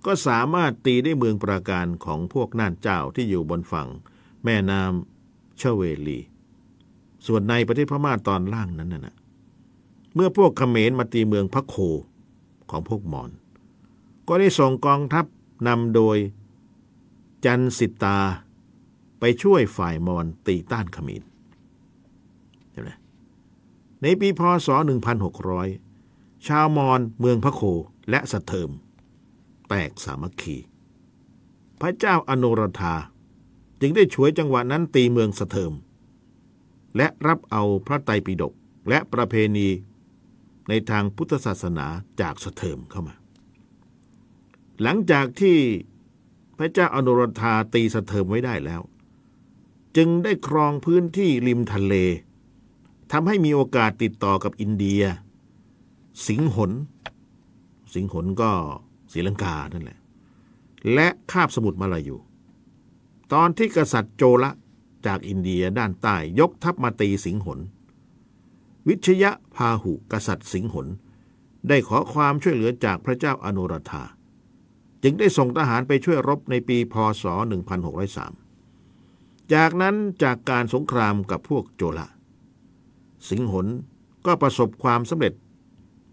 [0.06, 3.88] ก็สามารถตีได้เมืองปราการของพวกน่านเจ้าที่อยู่บนฝั่ง
[4.46, 6.20] แม่น้ำเชเวลี
[7.28, 9.16] ส่วนในประเทศพม่าตอนล่างนั้นน่ะ
[10.16, 11.76] เมื่อพวกเขมรมาตีเมืองพระโค
[12.70, 13.32] ของพวกมอญ
[14.28, 15.26] ก็ได้ส่งกองทัพ
[15.68, 16.18] นำโดย
[17.46, 18.20] จันสิตา
[19.20, 21.24] ไปช่วยฝ่ายมอญตีต้านเขมร
[22.72, 22.90] ใช่ไหม
[24.02, 24.68] ในปีพศ
[25.58, 27.62] 1600 ชาวมอญเมืองพระโค
[28.10, 28.70] และสะเทิม
[29.70, 30.58] แตกสามัคคี
[31.82, 32.96] พระเจ้าอโนรธา
[33.82, 35.72] จึงได้ฉวยจังหวะนั้นตีเมืองสะเทิม
[36.98, 38.54] และรับเอาพระไตรปิฎก
[38.90, 39.68] และประเพณี
[40.70, 41.88] ในทางพุทธศาสนา
[42.22, 43.16] จากสะเทิมเข้ามา
[44.82, 45.58] หลังจากที่
[46.58, 48.82] พระเจ้าอนุรัธาตีสะเทิมไว้ได้แล้ว
[49.98, 51.94] จึงได้ครองพื้นที่ริมทะเล
[53.12, 55.02] ทำให้มีโอกาสติดต่อกับอินเดีย
[56.28, 56.72] สิงหน
[57.94, 58.52] สิงหนก็
[59.12, 60.00] ศรีลังกานั่นแหละ
[60.94, 62.18] และคาบสมุทรมาลายู
[63.34, 64.52] ตอนที่กษัตริย์โจละ
[65.06, 67.60] จากอินเดียด้านใต้ยกทัพมาตีสิงหน
[68.88, 70.88] วิชยะพาหุกษัตริย์สิงหน
[71.68, 74.04] ได้ขอความช่วยเหลือจากพระเจ้าอนุรัธา
[75.04, 77.24] จึงได้ส่งทหารไปช่วยรบในปีพศ
[78.58, 82.08] 1603 จากนั้นจากการสงครามกับพวกโจละ
[83.30, 83.68] สิงหน
[84.26, 85.34] ก็ประสบความสำเร็จ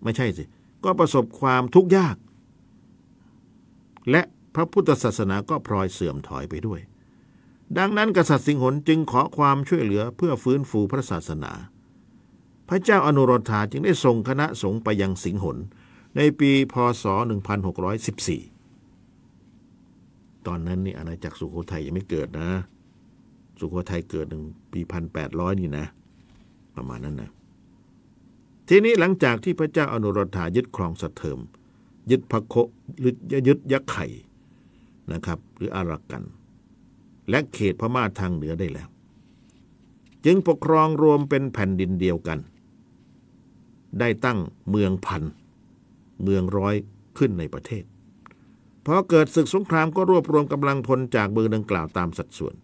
[0.02, 0.44] ไม่ใช่สิ
[0.85, 2.16] ก็ประสบความทุกข์ยาก
[4.11, 4.22] และ
[4.55, 6.81] พระพุทธศาสนาก็พลอยเสื่อมถอยไปด้วย
[7.78, 11.52] ดังนั้นกษัตริย์สิงหนจึงขอความช่วยเหลือเพื่อฟื้นฟูพระศาสนา
[12.68, 15.58] พระเจ้าอนุรธาจึงได้ส่งคณะสงฆ์ไปยังสิงหน
[16.16, 17.04] ในปีพศ
[18.61, 22.48] 1614 ตอนนั้นนี่อาณาจักรสุโขทัยยังไม่เกิดนะ
[23.58, 25.87] สุโขทัยเกิดหนึ่งปีพันแปดร้อยนี่นะ
[26.74, 27.30] ประมาณนั้นนะ
[28.68, 31.38] ทีนี้หลังจากที่พระเจ้าอนุรัธายึดครองสะเทิม
[32.11, 32.54] ยึดพระโค
[33.00, 33.14] หรือ
[33.48, 34.06] ยึดยักษ์ไข่
[35.12, 36.22] นะครับ หรืออารักกัน
[37.33, 38.88] และเขตพม่าทางเหนือได้แล้ว
[40.25, 42.38] จึงปกครองรวมเป็นแผ่นดินเดียวกัน
[44.01, 44.38] ได้ตั้ง
[44.71, 45.23] เมืองพัน
[46.23, 46.75] เมืองร้อย
[47.18, 47.85] ขึ้นในประเทศ
[48.87, 52.55] พอเกิดศึกสงครามก็รวบรวมกำลังพลจากเมืองดังกล่าวตามสัดส่วน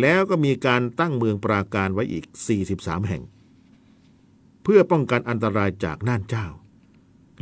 [0.00, 2.24] แล้วก็มีการตั้งเมืองปราการไว้อีก
[2.66, 3.22] 43 แห่ง
[4.62, 6.46] เพื่อป้องกันอันตรายจากน่านเจ้า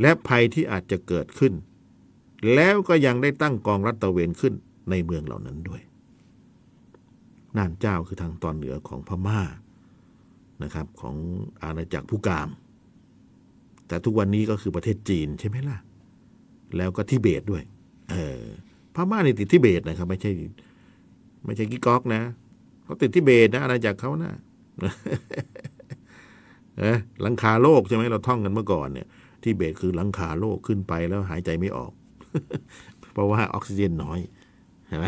[0.01, 1.53] และภัยที่อาจจะเกิดขึ้น
[2.53, 4.53] แล้วก็ยังได้ตั้งกองรัตเวนขึ้น
[4.89, 5.81] ในเมืองเหล่านั้นด้วย
[7.57, 9.41] น่านเจ้าคือทางตอนเหนือของพม่า
[10.63, 11.15] นะครับของ
[11.61, 12.49] อาณาจักรผู้กาม
[13.87, 15.77] แต่ทุกวันนี้ก็คือประเทศจีนใช่ไหมล่ะ
[16.77, 17.63] แล้วก็ทิเบตด้วย
[18.11, 18.43] เออ
[18.95, 20.31] พม่านี่ติดทิเบตนะครับ ไม่ใช่
[21.45, 22.21] ไม่ใช่กิ๊กก๊อกนะ
[22.83, 24.33] เขาติดทิเบตนะอาณาจักรเขานะ
[26.77, 29.07] เออหลังคาโลกใช่ไหมเราท่องกันเมื่อก่อนเนี่ย
[29.43, 31.91] ทิเบตคือหลังคาโลกขึ้นไปแล้วหายใจไม่ออก
[33.13, 34.19] เพราะว่าออกซิเจนน้อย
[34.87, 35.07] เห็นไหม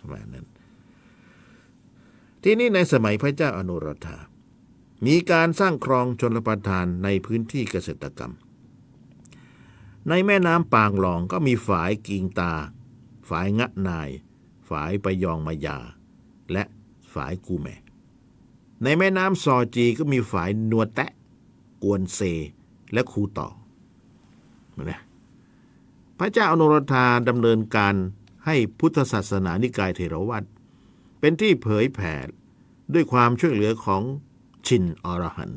[0.00, 0.44] ประมาณนั้น
[2.48, 4.18] ที่นี่ในสมัยพระเจ้าอนุรัธา
[5.06, 8.34] มีการสร้างคลองชนประทานในพื้นที่เกษตรกรรม
[10.08, 12.52] ในแม่น้ำปางหลองก็มีฝายกิงตา
[13.28, 14.10] ฝายงะนาย
[14.68, 15.78] ฝายปยองมายา
[16.52, 16.64] และ
[17.14, 17.68] ฝายกูแม
[18.82, 21.10] ในแม่น้ำซอจีก็มีฝายนัวแตะ
[21.82, 22.20] กวนเซ
[22.92, 23.48] และคูต่อ
[24.76, 24.92] นไหม
[26.18, 27.94] พระเจ้าอนุรัธาดำเนินการ
[28.46, 30.44] ให้พุทธศาสนานิกายเทรวัต
[31.26, 32.14] เป็นที่เผยแผ่
[32.94, 34.02] ด้วยความช่วยเหลือของ
[34.66, 35.50] ชินอรหัน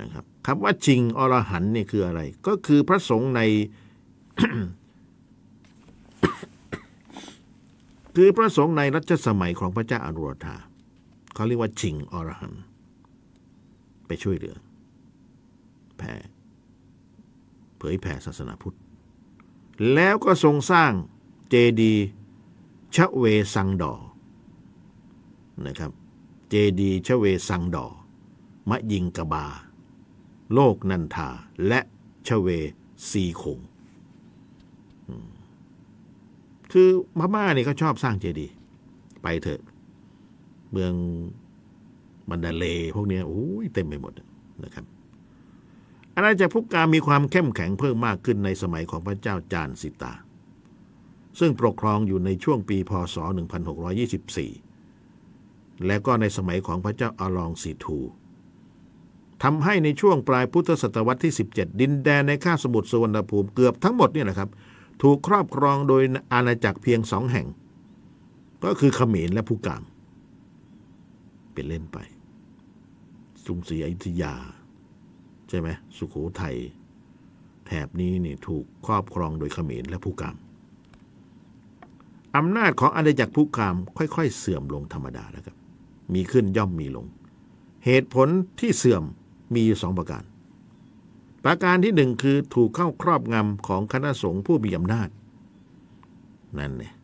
[0.00, 3.40] นะครับคำว่าชิงอรหันนี่คืออะไร ก็คือพระสงฆ์ใน
[8.16, 10.56] คือพระสงฆ์ในรัชสมัยของพระเจ้าอนุรธา
[11.34, 12.52] เขาเรียกว่าชิงอรหัน
[14.06, 14.56] ไปช่วยเหลือ
[15.98, 16.14] แผ่
[17.78, 18.76] เผยแผ่ศาสนาพุทธ
[19.94, 20.92] แล้วก็ทรงสร้าง
[21.50, 22.06] เจดีย์
[22.94, 23.94] ชะเวสังดอ
[25.66, 25.92] นะครับ
[26.48, 27.86] เจดีชะเวสังดอ
[28.70, 29.46] มะยิงกบา
[30.54, 31.28] โลกนันทา
[31.66, 31.80] และ
[32.28, 32.48] ชะเว
[33.08, 33.60] ซีคง
[36.72, 38.54] คือพม่าเนี่ยเขาชอบสร้างเจดีย์
[39.22, 39.60] ไปเถอะ
[40.70, 40.92] เมือง
[42.28, 44.12] มันดาเลพวกนี้โอ้ยเต็มไปหมด
[44.64, 44.84] นะครับ
[46.14, 50.12] อาณาจักรพุกามีความเข้มแข็งเพิ่มมากขึ้นในสมัยของพระเจ้าจานสิตา
[51.38, 53.16] ซึ่งปกครองอยู่ในช่วงปีพศ
[55.10, 57.98] 1624 และก็ในสมัยของพระเจ้าอาลองสีทู
[59.42, 64.50] ทำให้ในช่วงปลายพุทธศตวรรษที่ 17 ดินแดนในคาบสมุทรสุวรรณภูมิเกือบทั้งหมดเนี่ยนะครับ
[65.02, 67.46] ถูกครอบครองโดยอาณาจักรเพียงสองแห่ง
[68.64, 69.82] ก็คือเขมรและพุกาม
[71.52, 71.98] เป็นเล่นไป
[73.44, 74.34] กรุงศรีอยุธยา
[75.48, 76.56] ใช่ไหมสุขโขทัย
[77.66, 80.36] แถบนี้นี่ถูกครอบครองโดยเขมรและผู้กาม
[82.36, 85.56] อำนาจของอาณาจักรผู้กามค่อยๆ เสื่อมลงธรรมดาแล้วครับ
[86.14, 87.06] มีขึ้นย่อมมีลง
[87.84, 88.28] เหตุผล
[88.60, 89.02] ที่เสื่อม
[89.54, 90.22] มีอยู่สองประการ
[91.44, 95.08] ประการที่หนึ่งคือถูกเข้าครอบงำของคณะสงฆ์ผู้มีอำนาจ
[96.58, 96.94] นั่นเนี่ย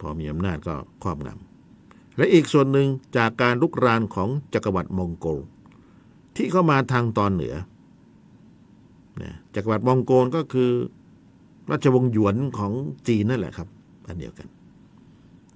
[0.00, 5.38] พอมีอำนาจก็ครอบงำและอีกส่วนหนึ่งจากการลุกรานของจักรวรรดิมองโกล
[6.36, 7.54] ที่เข้ามาทางตอนเหนือ
[9.54, 10.70] จักรวรรดิมองโกลก็คือ
[11.70, 12.72] ราชวงศ์หยวนของ
[13.08, 13.68] จีนนั่นแหละครับ
[14.06, 14.48] อันเดียวกัน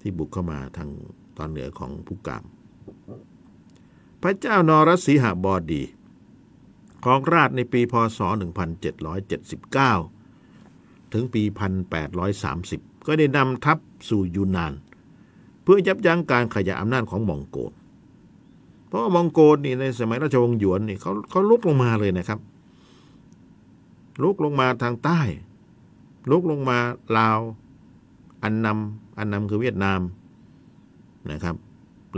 [0.00, 0.88] ที่บุกเข้ามาทาง
[1.36, 2.44] ตอนเหนือของภูกาม
[4.22, 5.82] พระเจ้านรสีหบดี
[7.04, 8.20] ของราชในปีพศ
[9.86, 11.42] 1779 ถึงปี
[12.24, 14.72] 1830 ก็ได้นำทัพสู่ยูนาน
[15.62, 17.72] เพื่อยับยั้งการขยายอำนาจของมองโกล
[18.88, 22.40] เพราะว่ามองโกลนี่ในสมัยราชวงศ์หยวนนี่เขาเขาลุกลงมาเลยนะครับ
[24.22, 25.20] ลุกลงมาทางใต้
[26.30, 26.78] ลุกลงมา
[27.18, 27.38] ลาว
[28.42, 30.00] อันนำอันนำคือเวียดนาม
[31.30, 31.56] นะครับ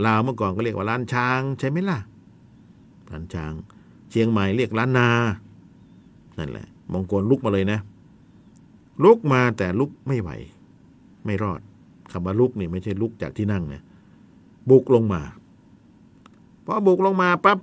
[0.05, 1.99] ลาวเมื่อก่อนก็เรียกว่าล้านช้างใช่ไหมล่ะ
[3.11, 3.51] ล้านช้าง
[4.09, 5.09] เชียงใหม่เรียกล้านนา
[6.37, 7.79] นั่นแหละมองโกลลุกมาเลยนะ
[9.03, 10.29] ลุกมาแต่ลุกไม่ไหว
[11.25, 11.61] ไม่รอด
[12.11, 13.81] คำว่าลุกนี่ไม่ใช่ลุกจากที่นั่งนะ
[14.69, 15.21] บุกลงมา
[16.65, 17.59] พอบุกลงมาปั๊บ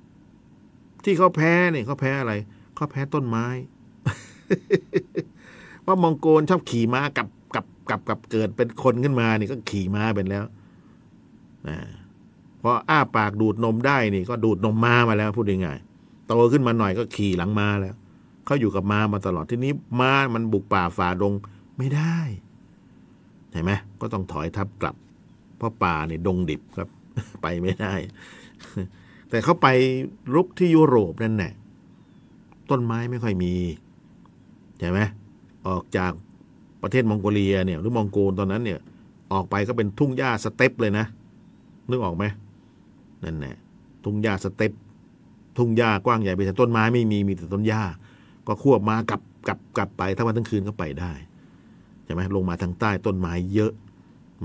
[1.04, 2.34] ที่เขาแพ้เนี่ยเขาแพ้อะไร
[2.74, 3.46] เขาแพ้ต้นไม้
[5.82, 7.26] เพราะมองโกลชอบขี่ม้ากับ
[7.90, 10.44] กับกับกับเกิดเป็นคนขึ้นมานี่ก็ขี่ม้าเป็นแล้ว
[11.68, 11.78] นะ
[12.62, 17.94] พออ้าปากดูดนมได้นี่ ก็ดูดนมม้ามาแล้วพูดง่ายๆโตขึ้นมาหน่อยก็ขี่หลังม้าแล้ว
[18.46, 21.34] เขาอยู่กับม้ามาตลอดทีนี้ม้ามันบุกป่าฝ่าดง
[21.78, 22.18] ไม่ได้
[23.52, 24.96] ใช่ไหมก็ต้องถอยทับกลับ
[25.56, 26.88] เพราะป่าเนี่ยดงดิบครับ
[27.42, 27.94] ไปไม่ได้
[29.30, 29.66] แต่เขาไป
[30.34, 31.52] รุกที่ยุโรปนั่นแหละ
[32.70, 33.54] ต้นไม้ไม่ค่อยมี
[34.80, 34.98] ใช่ไหม
[35.68, 36.12] ออกจาก
[36.82, 38.78] ประเทศมองโกเลียเนี่ยหรือมองโกลตอนนั้นเนี่ย
[39.32, 41.06] ออกไปก็เป็นทุ่งหญ้าสเตปป์เลยนะ
[41.88, 42.24] นึกออกไหม
[43.24, 43.56] นั่นแหละ
[44.04, 44.72] ทุ่งหญ้าสเตปป์
[45.58, 47.82] ทุ่งหญ้ากว้างใหญ่ไปแต่ต้นไม้ไม่มีมีแต่ต้นหญ้า
[48.46, 51.12] ก็ควบมากลับกลับกลับไปทั้งวันทั้งคืนก็ไปได้
[52.04, 53.72] ใช่ไหมลงมาทางใต้ต้นไม้เยอะ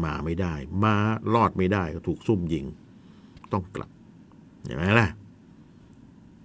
[0.04, 0.96] มาไม่ได้ มา
[1.34, 2.66] ลอดไม่ได้ก็ถูกซุ่มยิง
[3.52, 3.90] ต้องกลับ
[4.64, 5.08] เห็นไหมล่ะ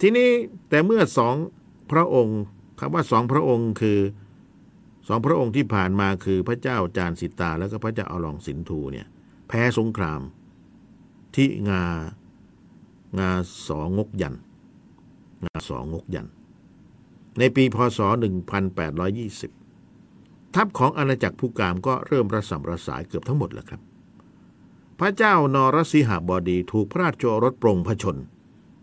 [0.01, 0.31] ทีนี้
[0.69, 1.37] แต่เมื่อสอง
[1.93, 2.41] พระองค์
[2.79, 3.99] คำว่าสองพระองค์คือ
[5.09, 9.07] สองพระองค์ที่ผ่านมาคือพระเจ้าจารสิตา แล้วก็พระเจ้าอลองสินทูเนี่ย
[9.49, 10.21] แพ้สงคราม
[11.35, 11.85] ที่งา
[13.19, 13.31] งา
[13.69, 14.35] สองงกยัน
[15.47, 16.27] งาสองงกยัน
[17.39, 18.01] ในปีพศ
[19.67, 23.81] 1820 ทัพของอาณาจักรผู้กามก็เริ่มระสำระสายเกือบทั้งหมดแล้วครับ
[25.01, 28.17] พระเจ้านรสิหบดีถูกพระราชโอรสปรงพระชน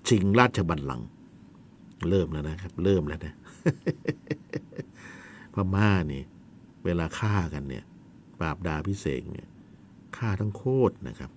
[0.07, 1.07] ชิงราชบัลลังก์
[2.09, 3.33] เริ่มแล้วนะครับ เริ่มแล้วนะ
[5.57, 6.23] พม่านี่
[6.85, 7.83] เวลาฆ่ากันเนี่ย
[8.39, 9.47] ปราบดาพิเศษเนี่ย
[10.17, 11.31] ฆ่าทั้งโคตรนะครับ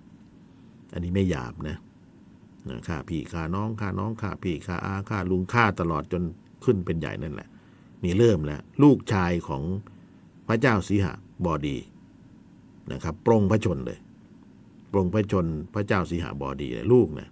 [0.92, 1.76] อันนี้ไม่หยาบนะ
[2.88, 6.22] ฆ่าพี่ฆ่าน้องฆ่าน้องฆ่าพี่ฆ่าอาฆ่าลุงฆ่าตลอดจน
[6.64, 7.48] ขึ้นเป็นใหญ่นั่นแหละ
[8.04, 9.62] นี่เริ่มแล้วลูกชายของ
[10.48, 11.06] พระเจ้าสีห
[11.44, 11.76] บอดี
[12.92, 13.98] นะครับปรงพระชนเลย
[14.92, 17.28] ปรงพระชนพระเจ้าสีหบอดีเลยลูกนะ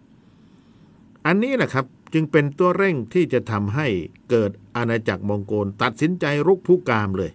[1.26, 3.86] อันนี้แหละครับ จึงเป็นตัวเร่งที่จะทำให้
[4.30, 7.30] เกิดอาณาจักรมองโกลตัดสินใจรุกผู้กามเลย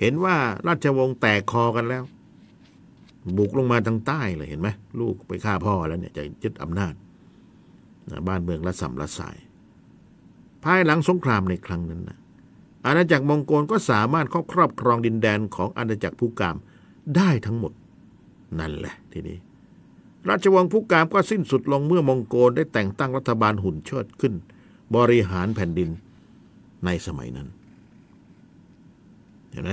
[0.00, 2.04] เห็นว่าราชวงศ์แตกคอกันแล้ว
[3.36, 4.68] บุกลงมาทางใต้เลยเห็นไหม
[5.00, 6.94] ลูกไปฆ่าพ่อแล้วเนี่ยจะยึดอำนาจ
[8.28, 9.36] บ้านเมืองละสัมละสาย
[10.64, 12.18] ภายหลังสงครามในครั้งนั้นนะ
[12.86, 16.56] อาณาจักรมองโกลก็สามารถเข้าครอบครองดินแดนของอาณาจักรผู้กาม
[17.16, 17.72] ได้ทั้งหมด
[18.58, 19.38] นั่นแหละทีนี้
[20.28, 24.34] ราชวงศ์ผู้กามก็สิ้นสุดลงเมื่อมองโกลได้แต่งตั้งรัฐบาลหุ่นเชิดขึ้น
[24.96, 25.90] บริหารแผ่นดิน
[26.84, 27.48] ในสมัยนั้น
[29.50, 29.72] เห็นไหม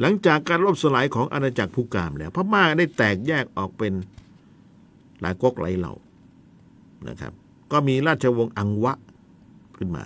[0.00, 3.92] หลังจากการล่มสลายของอาณาจักรผู้กามแล้วพม่าได้แตกแยกออกเป็น
[5.20, 5.94] หลายก๊กหลายเหล่า
[7.08, 7.32] นะครับ
[7.72, 8.92] ก็มีราชวงศ์อังวะ
[9.76, 10.04] ขึ้นมา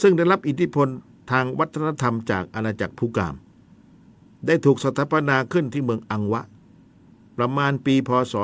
[0.00, 0.88] ซึ่งได้รับอิทธิพล
[1.30, 3.34] ทางวัฒนธรรมจากอาณาจักรผู้กาม
[4.46, 6.42] ได้ถูกสถาปนาขึ้นที่เมืองอังวะ
[7.38, 8.34] ประมาณปีพศ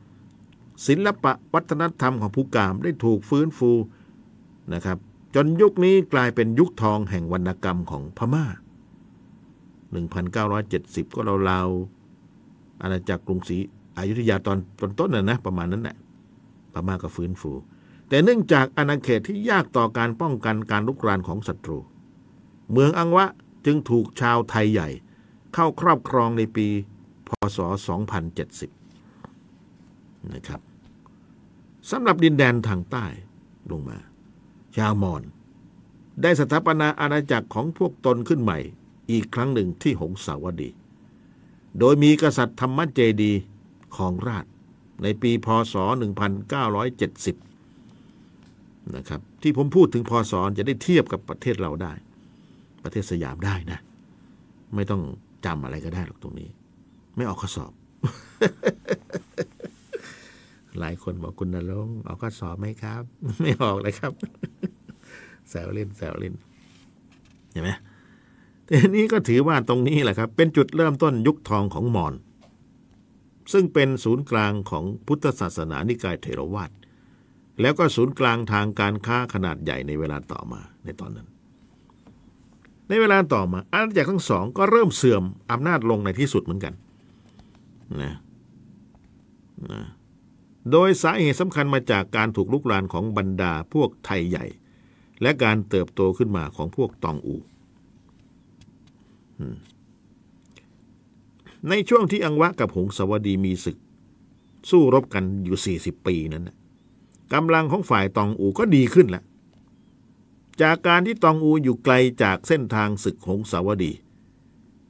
[0.00, 3.70] 1970 ศิลปะวัฒนธรรมของผู้กามได้ถูกฟื้นฟู
[4.74, 4.98] นะครับ
[5.34, 8.44] จนยุคนี้กลายเป็นยุคทองแห่งวรรณกรรมของพม่า
[10.20, 13.58] 1970 ก็ราวๆอาณาจักรกรุงศรี
[13.96, 14.58] อยุธยาตอน
[14.98, 15.96] ต้นๆน่ะนะประมาณนั้นแหละ
[16.72, 17.52] พม่าก็ฟื้นฟู
[18.08, 21.78] แต่เนื่องจากอาณาเขตที่ยากต่อการป้องกันการลุกรานของศัตรู
[22.72, 23.26] เมืองอังวะ
[23.66, 24.88] จึงถูกชาวไทยใหญ่
[25.54, 26.68] เข้าครอบครองในปี
[27.56, 27.58] ศ
[28.36, 30.60] 2070 นะครับ
[31.90, 33.06] สำหรับดินแดนทางใต้
[33.70, 33.98] ลงมา
[34.76, 35.22] ชาวมอญ
[36.22, 38.58] ได้สถาปนาอาณาจักรของพวกตนขึ้นใหม่
[39.10, 40.70] อีกครั้งหนึ่งที่หงสาวดี
[41.78, 43.32] โดยมีกษัตริย์ธรรมเจดี
[43.96, 44.44] ของราช
[45.02, 45.74] ในปีพศ
[47.14, 51.92] 1970 นะครับ ที่ผมพูดถึงพศจะได้เทียบกับประเทศเราได้
[52.82, 53.80] ประเทศสยามได้นะ
[54.74, 55.02] ไม่ต้อง
[55.46, 56.48] จำอะไรก็ได้หรอกตรงนี้
[57.16, 57.72] ไม่ออกข้อสอบ
[60.78, 63.02] หลายคนบอกคุณนรงออกข้อสอบไหมครับ
[63.40, 64.12] ไม่ออกเลยครับ
[65.50, 66.34] แซวเล่นแซวเล่น
[67.52, 67.70] เห็นไหม
[68.68, 72.14] ทีนี้ก็ถือว่าตรงนี้แหละครับ เป็นจุดเริ่มต้นยุคทองของมอญ
[73.52, 76.70] ซึ่งเป็นศูนย์กลางของพุทธศาสนานิกายเทรวาส
[77.60, 81.28] แล้วก็ศูนย์กลางทางการค้าขนาดใหญ่ในเวลาต่อมาในตอนนั้น
[82.88, 86.74] ในเวลาต่อมาอาณาจักรทั้งสองก็เริ่มเสื่อมอำนาจลงในที่สุดเหมือนกัน
[88.00, 88.14] นะ
[89.70, 89.82] นะ
[90.70, 94.46] โดยสาเหตุสำคัญมาจากการถูกลุกลานของบรรดาพวกไทยใหญ่
[95.22, 97.36] และการเติบโตขึ้นมาของพวกตองอู
[101.68, 103.76] ในช่วงที่อังวะกับหงสาวดีมีศึก
[104.70, 106.50] สู้รบกันอยู่ 40 ปีนั้น
[107.32, 109.24] กำลังของฝ่ายตองอูก็ดีขึ้นแล้ว
[110.62, 113.92] จากการที่ตองอูอยู่ไกลจากเส้นทางศึกหงสาวดี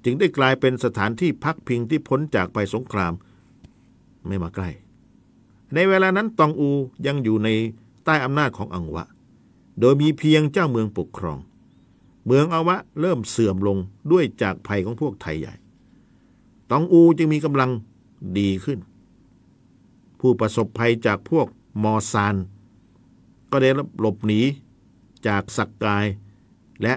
[0.05, 3.12] จึงได้กลายเป็นสถานที่พักพิงที่พ้นจากภัยสงคราม
[4.27, 4.71] ไม่มาใกล้
[5.75, 6.71] ในเวลานั้นตองอู
[7.07, 7.49] ยังอยู่ใน
[8.05, 9.05] ใต้อำนาจของอังวะ
[9.81, 11.38] โดยมีเพียงเจ้าเมืองปกครอง
[12.27, 13.79] เมืองอาวะเริ่มเสื่อมลง
[14.12, 15.55] ด้วยจากภัยของพวกไทยใหญ่
[16.71, 17.71] ตองอูจึงมีกำลัง
[18.38, 18.79] ดีขึ้น
[20.21, 21.47] ผู้ประสบภัยจากพวก
[21.83, 22.37] มอซาน
[23.51, 24.41] ก็ได้หลบหนี
[25.27, 26.07] จากสักกาย
[26.83, 26.95] และ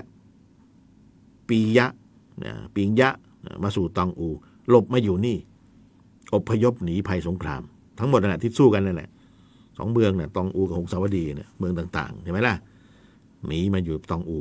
[1.47, 1.87] ปียะ
[2.75, 3.09] ปิงยะ
[3.63, 4.27] มาสู่ตองอู
[4.69, 5.37] หลบมาอยู่นี่
[6.33, 7.61] อพยพหนีภัยสงคราม
[7.99, 9.09] ทั้งหมดนั่นแหละที่สู้กันนั่นแหละ
[9.77, 12.55] สองเมืองนี่ยตองอูกับหงสาวดีเนี่ยเมืองต่างๆใช่ไหมล่ะ
[13.45, 14.39] หนีมาอยู่ตองอู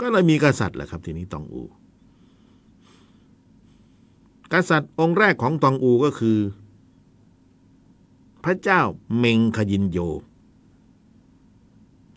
[0.00, 1.62] ก็เลยมีกษัตริย์แหละครับ ทีนี้ตองอู
[4.52, 6.38] กษัตริย์องค์แรกของตองอูก็คือ
[8.44, 8.80] พระเจ้า
[9.18, 9.98] เมงขยินโย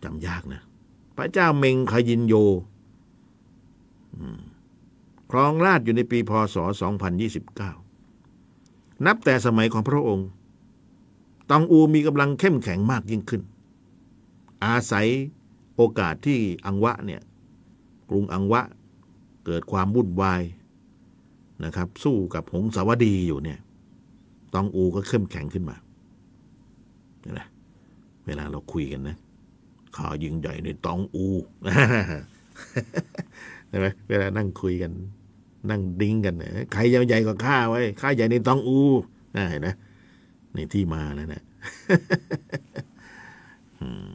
[0.02, 0.62] จำยากนะ
[1.16, 2.34] พระเจ้าเมงขยินโย
[5.30, 6.56] ครองราชอยู่ในปีพศ
[7.80, 10.28] 2029 นับแต่สมัยของพระองค์
[11.50, 13.42] ตองอูมีกำลังเข้มแข็งมากยิ่งขึ้น
[14.64, 15.06] อาศัย
[15.76, 17.22] โอกาสที่อังวะเนี่ย
[18.08, 18.62] กรุงอังวะ
[19.44, 20.42] เกิดความวุ่นวาย
[21.64, 23.58] นะครับ สู้กับหงสาวดีอยู่เนี่ย
[24.54, 25.76] ตองอูก็เข้มแข็งขึ้นมา
[27.20, 27.40] เนไหม
[28.26, 29.16] เวลาเราคุยกันนะ
[29.96, 31.26] ข่าวยิงใหญ่ในตองอู
[33.68, 34.92] ใช่ไหมเวลานั่งคุยกัน
[35.70, 38.78] นั่งดิ้งกันเนี่ยใครใหญ่กว่าข้าไว้ข้าใหญ่ในตองอู
[39.36, 39.74] น่าเห็นนะ
[40.54, 41.42] ในที่มาแล้วนะ
[43.80, 44.12] อืม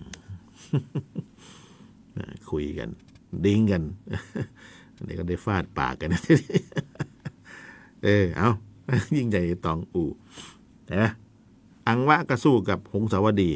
[2.51, 2.89] คุยกัน
[3.45, 3.83] ดิ้งกัน
[4.95, 6.21] อันนี้ก็ได้ฟาดปากกันนะ
[8.03, 8.49] เออเอา
[9.15, 10.03] ยิ่งใหญ่ในตองอู
[10.95, 11.09] นะ
[11.87, 13.51] อังวะก็สู้กับหงสาวดี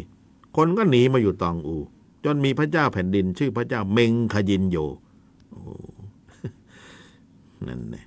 [0.55, 1.77] คนก็หนีมาอยู่ตองอู
[2.25, 4.77] จนมีพระเจ้าแผ่นดิน ชื่อพระเจ้าเมงขยินโย
[5.49, 5.61] โอ้
[7.69, 8.05] นั่นแหละ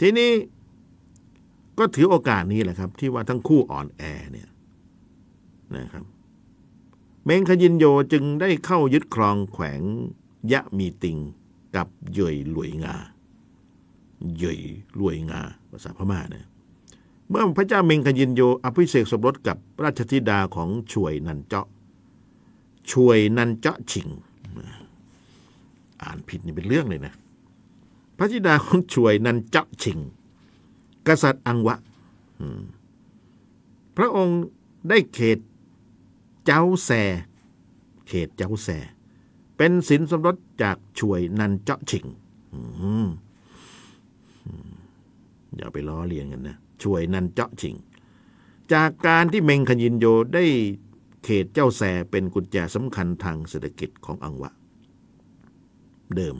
[0.00, 0.30] ทีนี้
[1.78, 4.02] ก็ถือโอกาสนี้แหละครับ ที่ว่าทั้งคู่อ่อนแอ
[4.32, 4.48] เนี่ย
[5.76, 6.04] นะครับ
[7.24, 9.80] เมงขยินโยจึงได้เข้ายึดครองแขวง
[10.52, 11.18] ยะมีติง
[11.76, 12.94] กับเยยหลวยงา
[14.38, 14.60] เยย
[15.00, 16.46] รวยงาภาษาพม่าเนี่ย
[17.28, 21.66] เมื่อพระเจ้าเมงคยินโยอภิเษกสมรสกับราชธิดาของช่วยนันเจาะ
[22.92, 24.08] ช่วยนันเจาะชิง
[26.02, 27.14] อ่านผิดนี่เป็นเรื่องเลยนะ
[28.22, 29.98] พระธิดาของช่วยนันเจาะชิง
[31.06, 31.76] กษัตริย์อังวะ
[33.96, 34.40] พระองค์
[34.88, 35.38] ได้เขต
[36.46, 36.90] เจ้าแซ
[38.08, 38.68] เขตเจ้าแซ
[39.56, 42.04] เป็นสินสมรสจากช่วยนันเจาะชิง
[42.52, 42.60] อื
[43.04, 43.06] ม
[45.56, 47.74] อย่าไปล้อเลียนกันนะช่วยนันเจาะชิง
[48.72, 50.44] จากการที่เมงคยินโยได้
[51.24, 54.50] เขตเจ้าแสเป็นกุญแจสำคัญทางเศรษฐกิจของอังวะ
[56.16, 56.36] เดิม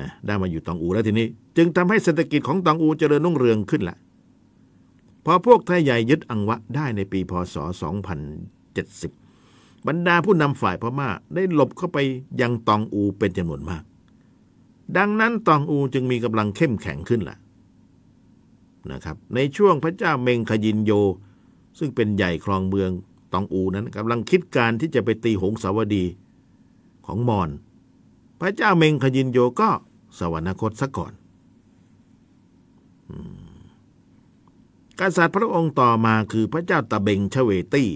[0.00, 3.96] นะได้มาอยู่ตองอูแล้วทีนี้ จึงทำให้เศรษฐกิจของตองอูเจริญรุ่งเรืองขึ้นละ
[5.24, 7.56] พอพวกไทยใหญ่ยึดอังวะได้ในปีพศ
[8.50, 11.98] 2070 บรรดาผู้นำฝ่ายพม่าได้หลบเข้าไป
[12.40, 13.82] ยังตองอูเป็นจำนวนมาก
[14.96, 17.36] ดังนั้นตองอูจึงมีกำลังเข้มแข็งขึ้นล่ะ
[18.92, 20.92] นะครับในช่วงพระเจ้าเมงขยินโย
[21.78, 22.90] ซึ่งเป็นใหญ่ครองเมือง
[23.32, 26.04] ตองอูนั้นกำลังคิดการที่จะไปตีหงสาวดี
[27.06, 27.50] ของมอญ
[28.40, 29.70] พระเจ้าเมงขยินโยก็
[30.18, 31.12] สวรรคตซะก่อน
[35.00, 37.88] กษัตริย์พระองค์ต่อมาคือพระเจ้าตะเบงชเวตี้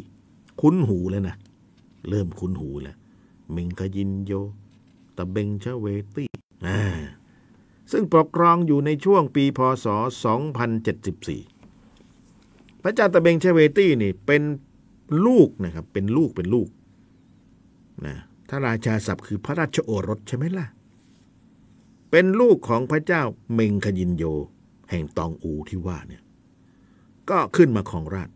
[0.60, 1.36] คุ้นหูแล้วนะ
[2.08, 2.96] เริ่มคุ้นหูแล้ว
[3.52, 4.32] เมงขยินโย
[5.16, 6.28] ตะเบงชเวตี้
[7.92, 9.86] ซึ่งปกครองอยู่ในช่วงปีพศ
[11.54, 14.42] 2074 พระเจ้าตะเบงเชเวตี้นี่เป็น
[15.26, 16.68] ลูกนะครับ เป็นลูกเป็นลูก
[18.06, 18.16] นะ
[18.48, 20.66] ถ้าราชาศัพท์คือพระราชโอรสใช่ไหมล่ะ
[22.10, 24.24] เป็นลูกของพระเจ้าเมงคยินโย
[24.90, 26.22] แห่งตองอูที่ว่าเนี่ย
[27.30, 28.30] ก็ขึ้นมาของราช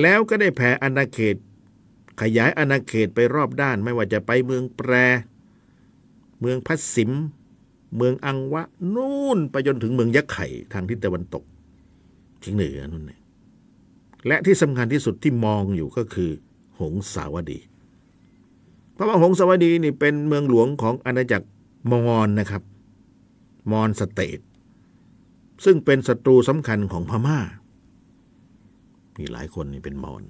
[0.00, 1.36] แล้วก็ได้แผ่อาณาเขต
[2.20, 4.92] ขยายอาณาเขตไปรอบด้าน ไม่ว่าจะไปเมืองแปร
[6.40, 7.10] เมืองพัสสิม
[7.96, 8.62] เมืองอังวะ
[8.94, 11.44] นู่นไปจนถึงเมืองยักษ์ไข่ทางทิศตะวันตก
[12.42, 13.20] ทิศเหนือนู่นเนี่ย
[14.26, 16.30] และที่สำคัญที่สุดที่มองอยู่ก็คือ
[16.80, 17.58] หงสาวดี
[18.94, 21.46] เพราะว่าหงสาวดีนี่เป็นเมืองหลวงของอาณาจักร
[21.88, 22.62] มอญนะครับ
[23.72, 24.40] มอญสเตท
[25.64, 27.38] ซึ่งเป็นศัตรูสำคัญของพม่า
[29.18, 30.22] มีหลายคนนี่เป็นมอญ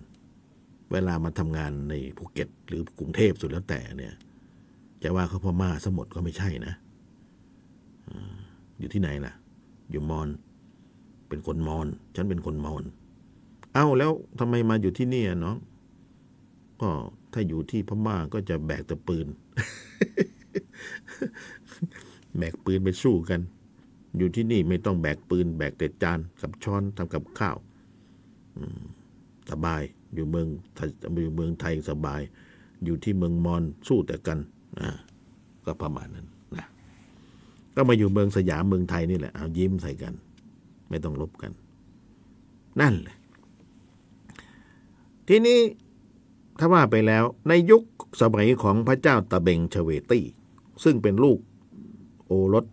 [0.93, 4.15] เวลามาทำงานในภูเก็ต หรือกรุงเทพสุดแล้วแต่เนี่ย
[5.03, 6.75] จะว่าเขาพม่าสมดก็ไม่ใช่นะ
[8.79, 9.35] อยู่ที่ไหนล่ะ
[9.91, 10.29] อยู่มอญ
[11.29, 11.87] เป็นคนมอญ
[12.17, 12.83] ฉันเป็นคนมอญ
[13.75, 15.57] เอ้าแล้วทำไมมาอยู่ที่นี่น้อง
[16.81, 16.91] ก็
[17.33, 19.27] ถ้าอยู่ที่พม่าก็จะแบกแต่ปืน
[22.39, 23.41] แบกปืนไปสู้กัน
[24.17, 27.57] อยู่ที่นี่ไม่ต้องแบกปืน แบกแต่จานกับช้อนทำกับข้าว
[29.51, 29.83] สบาย
[30.15, 30.49] อยู่เมือง
[31.23, 32.21] อยู่เมืองไทยสบาย
[32.85, 34.39] อยู่ที่เมืองมอญสู้แต่กัน
[35.65, 36.27] ก็ประมาณนั้น
[36.57, 36.67] นะ
[37.75, 40.15] ก็มาอยู่เมืองสยามเมืองไทยนี่แหละเอายิ้มใส่กัน
[40.89, 41.53] ไม่ต้องลบกัน
[42.81, 43.17] นั่นแหละ
[45.29, 45.59] ทีนี้
[46.59, 47.83] ถ้าว่าไปแล้วในยุค
[48.21, 50.25] สมัยของพระเจ้าตะเบงชเวตี้
[50.85, 51.39] ซึ่งเป็นลูก
[52.27, 52.65] โอรส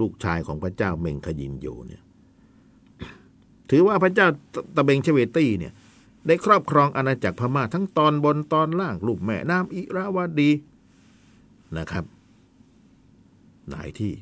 [0.00, 2.02] ลูกชายของพระเจ้าเมงขยินโยเนี่ย
[3.70, 4.26] ถือว่าพระเจ้า
[4.76, 5.72] ตะเบงชเวตี้เนี่ย
[6.26, 10.50] ได้ครอบครองอาณาจักรพม่าทั้งตอนบนตอนล่างลูกแม่น้ำอิราวดี
[11.76, 12.04] นะครับ
[13.70, 14.14] หลายที่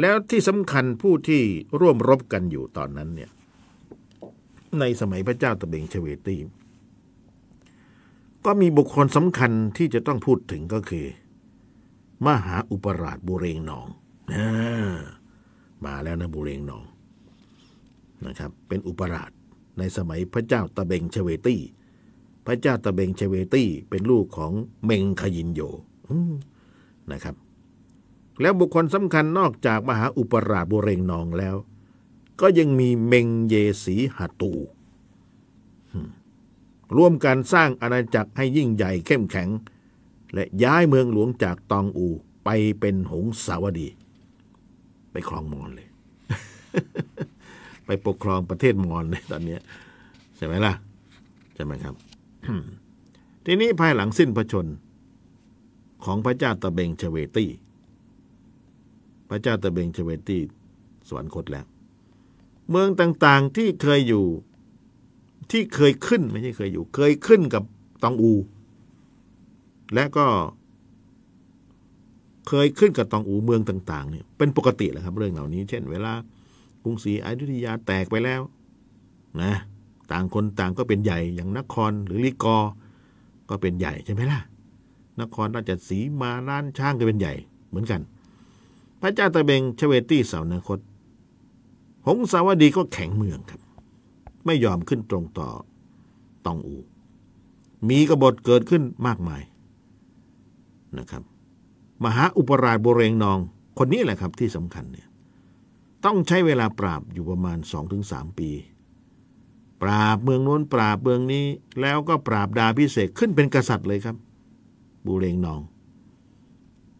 [0.00, 1.42] แล้วที่สำคัญผู้ที่
[1.80, 3.30] ร่วมรบกันอยู่ตอนนั้นเนี่ย
[4.80, 6.36] ในสมัยพระเจ้าตะเบงเฉวตี
[8.44, 11.06] ก็มีบุคคลสำคัญที่จะต้องพูดถึงก็คือ
[12.26, 13.88] มหาอุปราชบุเรงนอง
[15.84, 16.84] มาแล้วนะบุเรงนอง
[18.26, 19.30] นะครับ เป็นอุปราช
[19.78, 21.56] ในสมัยพระเจ้าตะเบงเฉวตี
[22.46, 24.52] พระเจ้าตะเบงเฉวตี้ เป็นลูกของ
[24.84, 25.60] เมงขยินโย
[27.12, 27.36] นะครับ
[28.40, 31.56] แล้วบุคคลสำคัญนอกจากมหาอุปราชบุเรงนองแล้ว
[32.40, 33.54] ก็ยังมีเมงเย
[33.84, 34.52] สีหาตู
[36.96, 39.48] ร่วมกันสร้างอาณาจักรให้ยิ่งใหญ่เข้มแข็ง
[40.34, 42.08] และย้ายเมืองหลวงจากตองอู
[42.44, 43.88] ไปเป็นหงสาวดี
[45.12, 45.88] ไปครองมอญเลย
[47.86, 49.58] ไปปกครองประเทศมอญเลยตอนนี้
[50.36, 50.72] ใช่ไหมล่ะ
[51.54, 51.94] ใช่ไหมครับ
[53.44, 54.66] ทีนี้ภายหลังสิ้นพระชน
[56.04, 57.50] ของพระเจ้าตะเบงเชเวตี้
[59.28, 60.40] พระเจ้าตะเบงเชเวตี้
[61.08, 61.66] สวรรคตแล้ว
[62.70, 64.26] เมืองต่างๆที่เคยอยู่
[65.50, 67.62] ที่เคยขึ้นไม่ใช่เคยอยู่ เคยขึ้นกับ
[68.02, 68.32] ตองอู
[69.94, 70.26] และก็
[72.48, 76.12] เคยขึ้นกับตองอูเมืองต่างๆเนี่ยเป็นปกติแหละครับ เรื่องเหล่านี้ เช่น เวลา
[76.82, 78.40] กรุงศรีอยุธยาแตกไปแล้ว
[79.42, 79.52] นะ
[80.12, 82.56] ต่างคนต่างก็เป็นใหญ่อย่างนครหรือลิกอ
[83.48, 84.40] ก็เป็นใหญ่ใช่ไหมล่ะ
[85.20, 87.34] นครราชสีมาล้านช่างก็เป็นใหญ่
[87.68, 88.00] เหมือนกัน
[89.00, 90.78] พระเจ้าตะเบงชเวตี้เสานาคต
[92.06, 93.60] หงสาวดีก็แข็งเมืองครับ
[94.46, 95.48] ไม่ยอมขึ้นตรงต่อ
[96.46, 96.76] ตองอู
[97.88, 99.42] มีกบฏเกิดขึ้นมากมาย
[100.98, 101.22] นะครับ
[102.04, 103.38] มหาอุปราชบุเรงนอง
[103.78, 105.08] คนนี้แหละครับที่สำคัญเนี่ย
[106.04, 107.58] ต้องใช้เวลาปราบอยู่ประมาณ
[107.98, 108.50] 2-3 ปี
[109.82, 111.46] ปราบเมืองโน้นปราบเมืองนี้
[111.80, 114.16] แล้วก็ปราบดาพิเศษขึ้นเป็นกษัตริย์เลยครับ
[115.06, 115.60] บุเรงนอง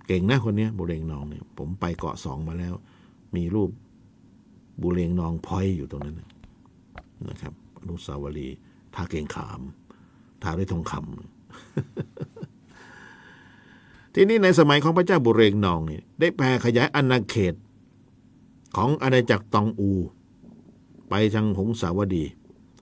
[0.06, 2.74] เก่งนะคนนี้บุเรงนองเนี่ย ผมไปเกาะสองมาแล้ว
[3.36, 3.70] มีรูป
[4.82, 6.20] บุเรงนองพอยอยู่ตรงนั้น
[7.28, 8.56] นะครับอนุสาวรีย์
[8.94, 9.60] ทาเก่งขาม
[10.42, 12.43] ทาด้วยทองคำ
[14.14, 17.54] ทีนี้ในสมัยของพระเจ้าบุเรงนองเนี่ยได้แผ่ขยายอาณาเขต
[18.76, 19.90] ของอาณาจักรตองอู
[21.08, 22.24] ไปทางหงสาวดี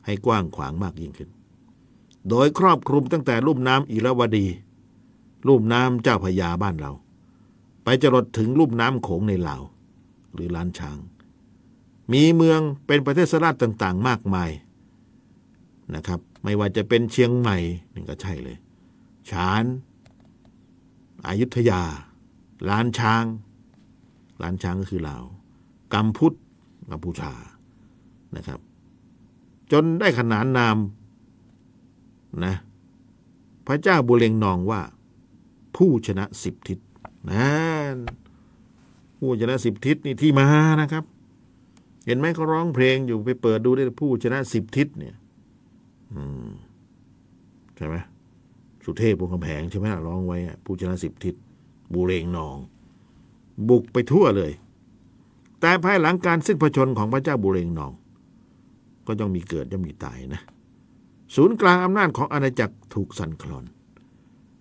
[0.05, 1.31] ให้กว้างขวางมากยิ่งขึ้น
[2.29, 4.47] โดยครอบคลุมตั้งแต่ลุ่มน้ำอิระวดี
[5.47, 6.93] ลุ่มน้ำเจ้าพระยาบ้านเรา
[7.85, 9.63] ไปจรดถึงลุ่มน้ำโขงในลาว
[10.35, 10.99] หรือล้านช้าง
[12.13, 14.51] มีเมืองเป็นประเทศสราชต่าง ๆ มากมาย
[15.95, 17.57] นะครับ ไม่ว่าจะเป็นเชียงใหม่
[17.95, 18.57] นี่ก็ใช่เลย
[19.31, 19.65] ฉาน
[21.27, 21.83] อายุทยา
[22.71, 23.25] ล้านช้าง
[24.43, 25.25] ล้านช้างก็คือลาว
[25.95, 26.37] กัมพุทธ
[26.91, 27.33] กัมพูชา
[28.37, 28.61] นะครับ
[29.73, 30.77] จนได้ขนานนาม
[32.45, 32.55] นะ
[33.67, 34.81] พระเจ้าบุเรงนองว่า
[35.77, 36.79] ผู้ชนะสิบทิศ
[37.31, 37.47] นะ
[39.19, 40.47] ผู้ชนะสิบทิศนี่ที่มา
[40.81, 41.05] นะครับ
[42.07, 45.17] เห็นไหมเขาร้องเพลงอยู่ไปเปิดดูได้ผู้ชนะสิบทิศเนี่ย
[46.13, 46.51] อืม
[47.77, 47.95] ใช่ไหม
[48.85, 51.35] สุเทพวงคำแหงใช่ไหมล่ะร้องไว้ผู้ชนะสิบทิศ
[51.95, 52.57] บุเรงนอง
[53.69, 54.53] บุกไปทั่วเลย
[55.61, 57.93] แต่ภายหลังการสิ้นพระชนของพระเจ้าบุเรงนอง
[59.07, 60.43] ก็ย่อมมีเกิดย่อมมีตายนะ
[61.35, 63.65] ศูนย์กลางอำนาจของอาณาจักรถูกสั่นคลอน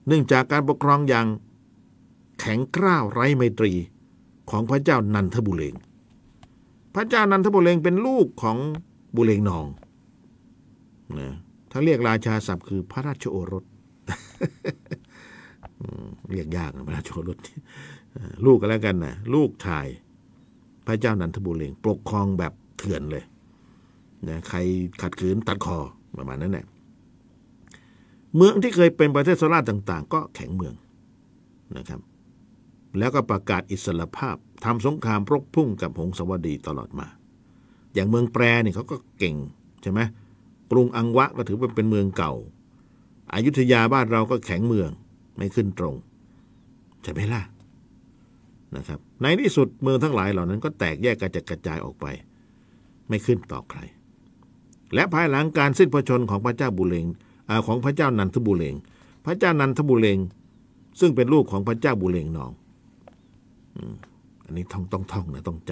[0.08, 1.28] เนื่องจากการปกครองอย่าง
[2.40, 3.72] แข็งกร้าวไร้ไมตรี
[4.50, 5.76] ของพระเจ้านันทบุเรง
[6.96, 8.58] พระเจ้านันทบุเรงเป็นลูกของ
[9.16, 9.66] บุเรงนอง
[11.20, 11.34] นะ
[11.72, 13.64] ถ้าเรียกราชาศัพท์คือพระราชโอรส
[16.30, 17.38] เรียกยากนะพระราชโอรส
[18.46, 19.88] ลูกก็แล้วกันนะลูกชาย
[20.88, 23.24] พระเจ้านันทบุเรงปกครองแบบเถื่อนเลย
[24.28, 24.58] นะใคร
[25.02, 25.78] ขัดขืนตัดคอ
[26.18, 26.66] ประมาณนั้นแหละ
[28.36, 30.74] เมืองที่เคยเป็นประเทศโซราชต่าง ๆ ก็แข็งเมือง
[31.78, 32.02] นะครับ
[33.00, 34.36] แล้วก็ประกาศอิสรภาพ
[34.66, 37.08] ทำสงครามรบพุ่งกับหงสาวดีตลอดมา
[37.94, 39.36] อย่างเมืองแปรเนี่ยเขาก็เก่ง
[39.82, 40.00] ใช่ไหม
[40.72, 42.34] กรุงอังวะก็ถือว่าเป็นเมืองเก่า
[43.34, 44.90] อายุทยาบ้านเราก็แข็งเมือง
[45.38, 45.96] ไม่ขึ้นตรง
[47.04, 47.42] ใช่ไหมล่ะ
[48.76, 52.06] นะครับ ในที่สุดเมืองทั้งหลายเหล่านั้นก็แตกแยกกระจัดกระจายออกไป
[53.08, 53.80] ไม่ขึ้นต่อใคร
[54.94, 57.06] และภายหลังการสิ้นพระชนของพระเจ้าบุเรง
[57.50, 58.76] อของพระเจ้านันทบุเรง
[59.26, 60.20] พระเจ้านันทบุเรง
[61.00, 62.52] ซึ่งเป็นลูกของพระเจ้าบุเรงนอง
[64.46, 65.72] อันนี้ท่องต้องท่องนะต้องจ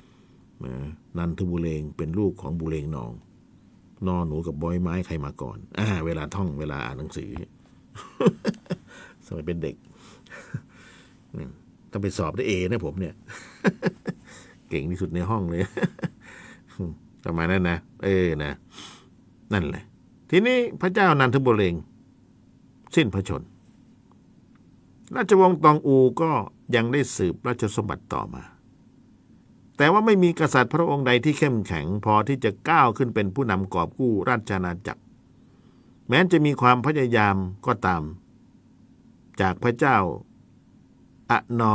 [0.00, 0.74] ำนะ
[1.18, 3.12] นันทบุเรงเป็นลูกของบุเรงนอง
[4.08, 7.30] นอนหนูกับบอยไม้ใครมาก่อน อ่า เวลาท่องเวลาอ่านหนังสือ
[9.26, 9.76] สมัยเป็นเด็ก
[11.90, 13.14] ต้องไปสอบได้เอนะผมเนี่ย
[14.68, 15.62] เก่งที่สุดในห้องเลย
[17.24, 18.52] ประมาณนั้นนะเออนะ
[19.52, 19.84] นั่นแหละ
[20.30, 21.74] ทีนี้พระเจ้านันทบุเรง
[22.94, 23.42] สิ้นพระชน
[25.14, 26.30] ราชวงศ์ตองอูก็
[26.74, 28.42] ยังได้สืบราชสมบัติต่อมา
[29.76, 35.02] แต่ว่าไม่มีกษัตริย์พระองค์ใดที่เข้มแข็งพอที่จะก้าวขึ้นเป็นผู้นำกอบกู้ราชอาณาจักร
[36.08, 38.02] แม้จะมีความพยายามก็ตาม
[39.40, 39.96] จากพระเจ้า
[41.30, 41.74] อนอ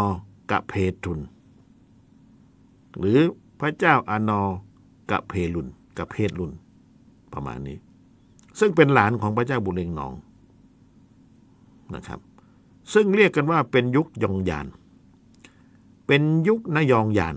[0.51, 0.73] กะเพ
[1.03, 1.19] ทุน
[2.97, 3.19] หรือ
[3.59, 4.41] พระเจ้าอนอ
[5.11, 6.51] กะเพลุนกะเพทลุน
[7.33, 7.77] ประมาณนี้
[8.59, 10.13] ซึ่งเป็นหลานของพระเจ้าบุเรงนอง
[11.95, 12.19] นะครับ
[12.93, 14.67] ซึ่งเรียกกันว่าเป็นยุคยองยาน
[16.07, 17.35] เป็นยุคนยองยาน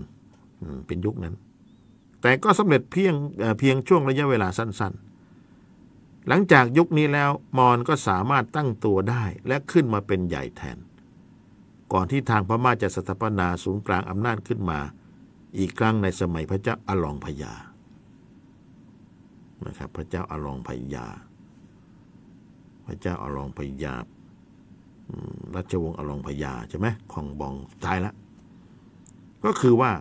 [0.87, 1.35] เป็นยุคนั้น
[2.21, 3.13] แต่ก็สำเร็จเพียง
[3.59, 10.77] เพียงช่วงระยะเวลาสั้น ๆ หลังจากยุคนี้แล้วมอญก็สามารถตั้งตัวได้และขึ้นมาเป็นใหญ่แทน
[11.93, 14.79] ก่อนที่ทางพม่าจะสถาปนาศูนย์กลางอำนาจขึ้นมา
[15.57, 17.53] อีกครั้งในสมัยพระเจ้าอลองพญา
[19.65, 21.05] นะครับพระเจ้าอลองพญา
[22.87, 23.93] พระเจ้าอลองพญา
[25.55, 27.53] รัชวงศ์อลองพญาใช่ไหมของบอง
[27.85, 28.13] ตายละ
[29.45, 29.91] ก็คือว่า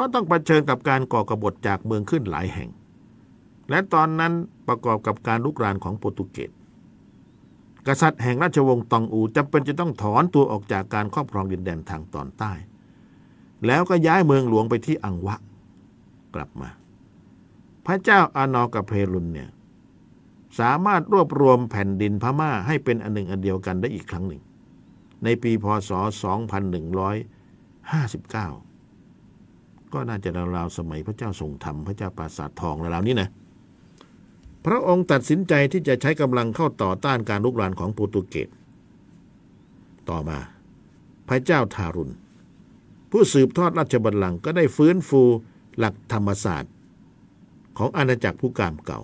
[0.00, 2.70] ก็ต้องเผชิญกับการก่อกบฏจากเมืองขึ้นหลายแห่ง
[3.70, 4.32] และตอนนั้น
[4.68, 6.50] ประกอบกับการลุกรานของโปรตุเกส
[7.86, 12.52] กษัตริย์แห่งราชวงศ์ตองอูจำเป็นจะต้องถอนตัวออกจากการครอบครองดินแดนทางตอนใต้
[13.66, 15.36] แล้วก็ย้ายเมืองหลวงไปที่อังวะ
[16.34, 16.68] กลับมา
[17.86, 19.50] พระเจ้าอานอกับเพรุนเนี่ย
[20.60, 24.42] สามารถรวบรวมแผ่นดินพม่าให้เป็นอันหนึ่งอันเดียวกันได้อีกครั้งหนึ่ง
[25.24, 25.90] ในปีพศ
[28.66, 28.69] 2159
[29.92, 33.28] ก็น่าจะราวๆสมัยพระเจ้าทรงธรรมพระเจ้าปราสาททองราวๆนี้นะ
[34.66, 38.48] พระองค์ตัดสินใจที่จะใช้กำลังเข้าต่อต้านการลุกรานของโปรตุเกส
[40.08, 40.38] ต่อมา
[41.28, 42.14] พระเจ้าทารุณ
[43.10, 45.22] ผู้สืบทอดราชบัลลังก์ก็ได้ฟื้นฟู
[45.78, 46.72] หลักธรรมศาสตร์
[47.78, 49.00] ของอาณาจักรผู้กามเก่า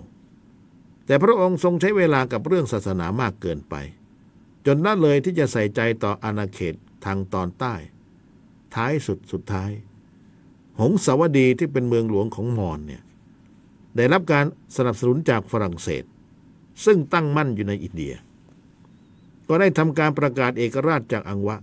[1.05, 3.75] แต่พระองค์ทรงใช้เวลากับเรื่องศาสนามากเกินไป
[4.65, 6.75] จนน่าเลยที่จะใส่ใจต่ออาณาเขต
[7.05, 7.75] ทางตอนใต้
[8.75, 9.71] ท้ายสุดสุดท้าย
[10.79, 13.01] หงสาวดีที่เป็นเมืองหลวงของมอญเนี่ย
[13.95, 16.03] ได้รับการสนับสนุนจากฝรั่งเศส
[16.85, 18.13] ซึ่งตั้งมั่นอยู่ในอินเดีย
[19.47, 21.57] ก็ได้ทำการประกาศเอกราชจากอังวะ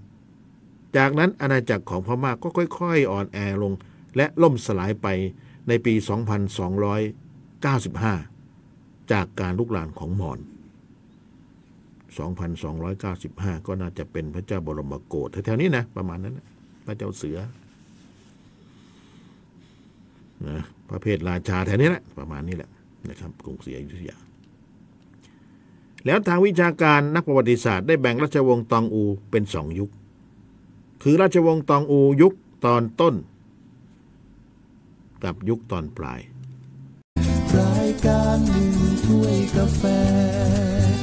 [0.96, 3.72] จากนั้นอาณาจักรของพม่าก็ค่อย ๆ อ่อนแอลง
[4.16, 5.06] และล่มสลายไป
[5.68, 5.94] ในปี
[8.12, 10.38] 2295 จากการลุกลานของมอญ
[12.92, 16.46] 2295 ก็น่าจะเป็นพระเจ้าบรมโกศแถวๆนี้นะ ประมาณนั้นนะ
[16.86, 17.38] พระเจ้าเสือ
[20.50, 22.70] นะประเภทราชาแถวนี้แหละประมาณนี้แหละ
[23.08, 24.16] นะครับกรุงศรีอยุธยา
[26.06, 29.90] แล้วทางวิชาการนักประวัติศาสตร์ได้แบ่งราชวงศ์ตองอูเป็นสองยุค
[31.02, 32.32] คือราชวงศ์ตองอูยุค
[32.64, 33.14] ตอนต้น
[35.24, 36.20] กับยุคตอนปลาย
[37.56, 38.74] รายการหนึ่ง
[39.04, 39.82] ถ้วยกาแฟ